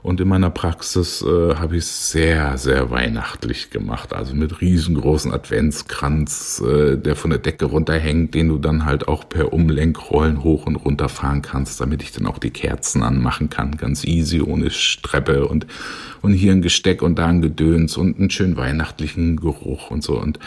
und 0.01 0.19
in 0.19 0.27
meiner 0.27 0.49
Praxis 0.49 1.21
äh, 1.21 1.55
habe 1.55 1.77
ich 1.77 1.85
es 1.85 2.11
sehr, 2.11 2.57
sehr 2.57 2.91
weihnachtlich 2.91 3.69
gemacht. 3.69 4.13
Also 4.13 4.35
mit 4.35 4.59
riesengroßen 4.59 5.31
Adventskranz, 5.31 6.61
äh, 6.61 6.97
der 6.97 7.15
von 7.15 7.29
der 7.29 7.39
Decke 7.39 7.65
runterhängt, 7.65 8.35
den 8.35 8.49
du 8.49 8.57
dann 8.57 8.83
halt 8.83 9.07
auch 9.07 9.29
per 9.29 9.53
Umlenkrollen 9.53 10.43
hoch 10.43 10.65
und 10.65 10.75
runter 10.75 11.07
fahren 11.07 11.41
kannst, 11.41 11.79
damit 11.79 12.03
ich 12.03 12.11
dann 12.11 12.27
auch 12.27 12.37
die 12.37 12.51
Kerzen 12.51 13.01
anmachen 13.01 13.49
kann. 13.49 13.77
Ganz 13.77 14.03
easy, 14.03 14.41
ohne 14.41 14.71
Streppe 14.71 15.47
und, 15.47 15.67
und 16.21 16.33
hier 16.33 16.51
ein 16.51 16.61
Gesteck 16.61 17.01
und 17.01 17.17
da 17.17 17.27
ein 17.27 17.41
Gedöns 17.41 17.95
und 17.95 18.19
einen 18.19 18.29
schönen 18.29 18.57
weihnachtlichen 18.57 19.37
Geruch 19.37 19.89
und 19.89 20.03
so. 20.03 20.19
Und 20.19 20.37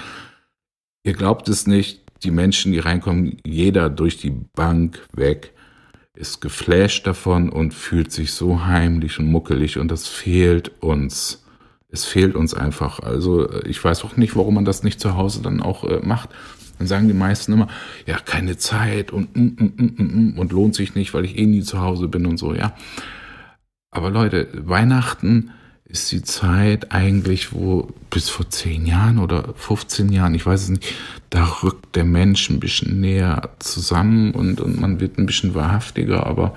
ihr 1.03 1.15
glaubt 1.15 1.49
es 1.49 1.67
nicht, 1.67 2.06
die 2.27 2.33
Menschen, 2.33 2.73
die 2.73 2.79
reinkommen, 2.79 3.39
jeder 3.45 3.89
durch 3.89 4.19
die 4.19 4.31
Bank 4.31 5.07
weg, 5.15 5.53
ist 6.15 6.41
geflasht 6.41 7.07
davon 7.07 7.51
und 7.51 7.75
fühlt 7.75 8.11
sich 8.11 8.33
so 8.33 8.65
heimlich 8.65 9.19
und 9.19 9.27
muckelig 9.27 9.79
und 9.79 9.91
das 9.91 10.09
fehlt 10.09 10.83
uns. 10.83 11.45
Es 11.89 12.05
fehlt 12.05 12.35
uns 12.35 12.53
einfach. 12.53 13.01
Also 13.01 13.49
ich 13.63 13.83
weiß 13.83 14.05
auch 14.05 14.17
nicht, 14.17 14.35
warum 14.35 14.55
man 14.55 14.65
das 14.65 14.83
nicht 14.83 15.01
zu 15.01 15.17
Hause 15.17 15.41
dann 15.43 15.63
auch 15.63 15.85
äh, 15.85 16.01
macht. 16.03 16.31
Dann 16.79 16.89
sagen 16.89 17.09
die 17.09 17.15
meisten 17.15 17.53
immer, 17.53 17.69
ja, 18.07 18.19
keine 18.19 18.57
Zeit 18.57 19.13
und, 19.13 19.35
mm, 19.37 19.41
mm, 19.41 19.73
mm, 19.77 19.95
mm, 19.97 20.33
mm 20.35 20.39
und 20.39 20.53
lohnt 20.53 20.75
sich 20.75 20.95
nicht, 20.95 21.15
weil 21.15 21.25
ich 21.25 21.39
eh 21.39 21.47
nie 21.47 21.63
zu 21.63 21.81
Hause 21.81 22.09
bin 22.09 22.27
und 22.27 22.39
so, 22.39 22.55
ja. 22.55 22.75
Aber 23.91 24.11
Leute, 24.11 24.49
Weihnachten 24.53 25.53
ist 25.89 26.11
die 26.11 26.23
Zeit 26.23 26.93
eigentlich, 26.93 27.53
wo 27.53 27.89
bis 28.11 28.29
vor 28.29 28.51
zehn 28.51 28.87
Jahren 28.87 29.19
oder 29.19 29.55
15 29.55 30.11
Jahren, 30.11 30.35
ich 30.35 30.45
weiß 30.45 30.63
es 30.63 30.69
nicht, 30.69 30.95
da 31.31 31.45
rückt 31.63 31.95
der 31.95 32.05
Mensch 32.05 32.51
ein 32.51 32.61
bisschen 32.61 33.01
näher 33.01 33.51
zusammen 33.61 34.33
und, 34.33 34.61
und 34.61 34.81
man 34.81 35.01
wird 35.01 35.19
ein 35.19 35.27
bisschen 35.27 35.55
wahrhaftiger, 35.55 36.27
aber 36.27 36.55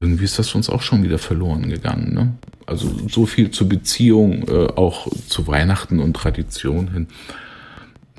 irgendwie 0.00 0.24
ist 0.24 0.38
das 0.38 0.54
uns 0.54 0.70
auch 0.70 0.82
schon 0.82 1.02
wieder 1.02 1.18
verloren 1.18 1.68
gegangen. 1.68 2.14
Ne? 2.14 2.34
Also 2.66 2.90
so 3.08 3.26
viel 3.26 3.50
zur 3.50 3.68
Beziehung, 3.68 4.46
äh, 4.48 4.68
auch 4.76 5.08
zu 5.28 5.46
Weihnachten 5.46 5.98
und 5.98 6.14
Tradition 6.14 6.92
hin. 6.92 7.06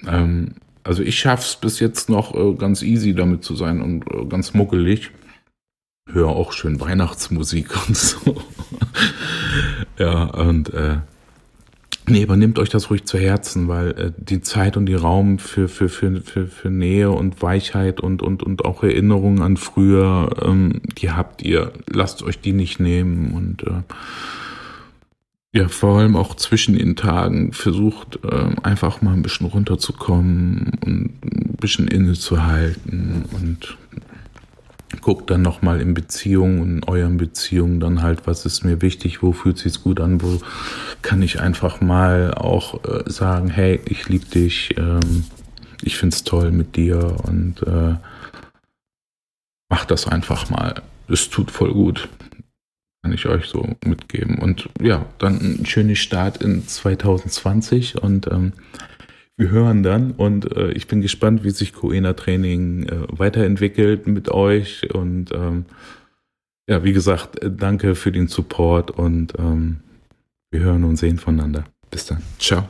Ähm, 0.05 0.55
also 0.84 1.03
ich 1.03 1.19
schaff's 1.19 1.55
bis 1.55 1.80
jetzt 1.80 2.09
noch 2.09 2.34
äh, 2.34 2.53
ganz 2.55 2.82
easy 2.82 3.13
damit 3.13 3.43
zu 3.43 3.55
sein 3.55 3.82
und 3.82 4.03
äh, 4.11 4.25
ganz 4.25 4.53
muckelig 4.53 5.11
höre 6.09 6.30
auch 6.30 6.53
schön 6.53 6.80
Weihnachtsmusik 6.80 7.88
und 7.88 7.95
so. 7.95 8.41
Ja, 9.97 10.23
und 10.23 10.73
äh, 10.73 10.97
nee, 12.07 12.23
aber 12.23 12.37
nehmt 12.37 12.59
euch 12.59 12.69
das 12.69 12.89
ruhig 12.89 13.05
zu 13.05 13.17
Herzen, 13.17 13.67
weil 13.67 13.91
äh, 13.91 14.11
die 14.17 14.41
Zeit 14.41 14.77
und 14.77 14.85
die 14.85 14.93
Raum 14.93 15.39
für, 15.39 15.67
für, 15.67 15.89
für, 15.89 16.21
für, 16.21 16.47
für 16.47 16.69
Nähe 16.69 17.11
und 17.11 17.41
Weichheit 17.41 17.99
und, 17.99 18.21
und, 18.21 18.43
und 18.43 18.65
auch 18.65 18.83
Erinnerungen 18.83 19.41
an 19.41 19.57
früher, 19.57 20.29
ähm, 20.43 20.81
die 20.97 21.11
habt 21.11 21.41
ihr. 21.41 21.73
Lasst 21.91 22.23
euch 22.23 22.39
die 22.39 22.53
nicht 22.53 22.79
nehmen 22.79 23.31
und 23.31 23.63
äh, 23.63 23.81
ja, 25.53 25.67
vor 25.69 25.97
allem 25.97 26.15
auch 26.15 26.35
zwischen 26.35 26.77
den 26.77 26.95
Tagen 26.95 27.53
versucht 27.53 28.19
äh, 28.23 28.49
einfach 28.61 29.01
mal 29.01 29.13
ein 29.13 29.23
bisschen 29.23 29.47
runterzukommen 29.47 30.73
und 30.85 31.11
ein 31.23 31.57
bisschen 31.59 31.87
innezuhalten 31.87 33.25
und 33.31 33.77
guckt 35.01 35.29
dann 35.29 35.41
nochmal 35.41 35.81
in 35.81 35.93
Beziehungen, 35.93 36.77
in 36.77 36.83
euren 36.83 37.17
Beziehungen 37.17 37.79
dann 37.79 38.01
halt, 38.01 38.25
was 38.25 38.45
ist 38.45 38.63
mir 38.63 38.81
wichtig, 38.81 39.21
wo 39.21 39.33
fühlt 39.33 39.57
sich's 39.57 39.83
gut 39.83 39.99
an, 39.99 40.21
wo 40.21 40.39
kann 41.01 41.21
ich 41.21 41.39
einfach 41.39 41.81
mal 41.81 42.33
auch 42.33 42.83
äh, 42.85 43.09
sagen, 43.09 43.49
hey, 43.49 43.79
ich 43.85 44.07
liebe 44.07 44.25
dich, 44.25 44.75
ähm, 44.77 45.25
ich 45.81 45.97
find's 45.97 46.23
toll 46.23 46.51
mit 46.51 46.75
dir 46.75 47.17
und 47.23 47.61
äh, 47.63 47.95
mach 49.69 49.85
das 49.85 50.07
einfach 50.07 50.49
mal. 50.49 50.81
Es 51.07 51.29
tut 51.29 51.51
voll 51.51 51.73
gut. 51.73 52.09
Kann 53.03 53.13
ich 53.13 53.25
euch 53.27 53.45
so 53.45 53.75
mitgeben. 53.85 54.39
Und 54.39 54.69
ja, 54.81 55.05
dann 55.19 55.59
ein 55.61 55.65
schöner 55.65 55.95
Start 55.95 56.41
in 56.41 56.67
2020 56.67 58.01
und 58.01 58.27
ähm, 58.27 58.53
wir 59.38 59.51
hören 59.51 59.83
dann 59.83 60.11
und 60.11 60.51
äh, 60.57 60.71
ich 60.71 60.88
bin 60.88 61.01
gespannt, 61.01 61.43
wie 61.43 61.51
sich 61.51 61.73
Coena 61.73 62.13
Training 62.13 62.83
äh, 62.83 63.05
weiterentwickelt 63.09 64.07
mit 64.07 64.29
euch 64.29 64.93
und 64.93 65.31
ähm, 65.31 65.65
ja, 66.67 66.83
wie 66.83 66.93
gesagt, 66.93 67.41
äh, 67.41 67.51
danke 67.51 67.95
für 67.95 68.11
den 68.11 68.27
Support 68.27 68.91
und 68.91 69.33
ähm, 69.38 69.77
wir 70.49 70.61
hören 70.61 70.83
und 70.83 70.97
sehen 70.97 71.19
voneinander. 71.19 71.65
Bis 71.91 72.07
dann. 72.07 72.21
Ciao. 72.39 72.67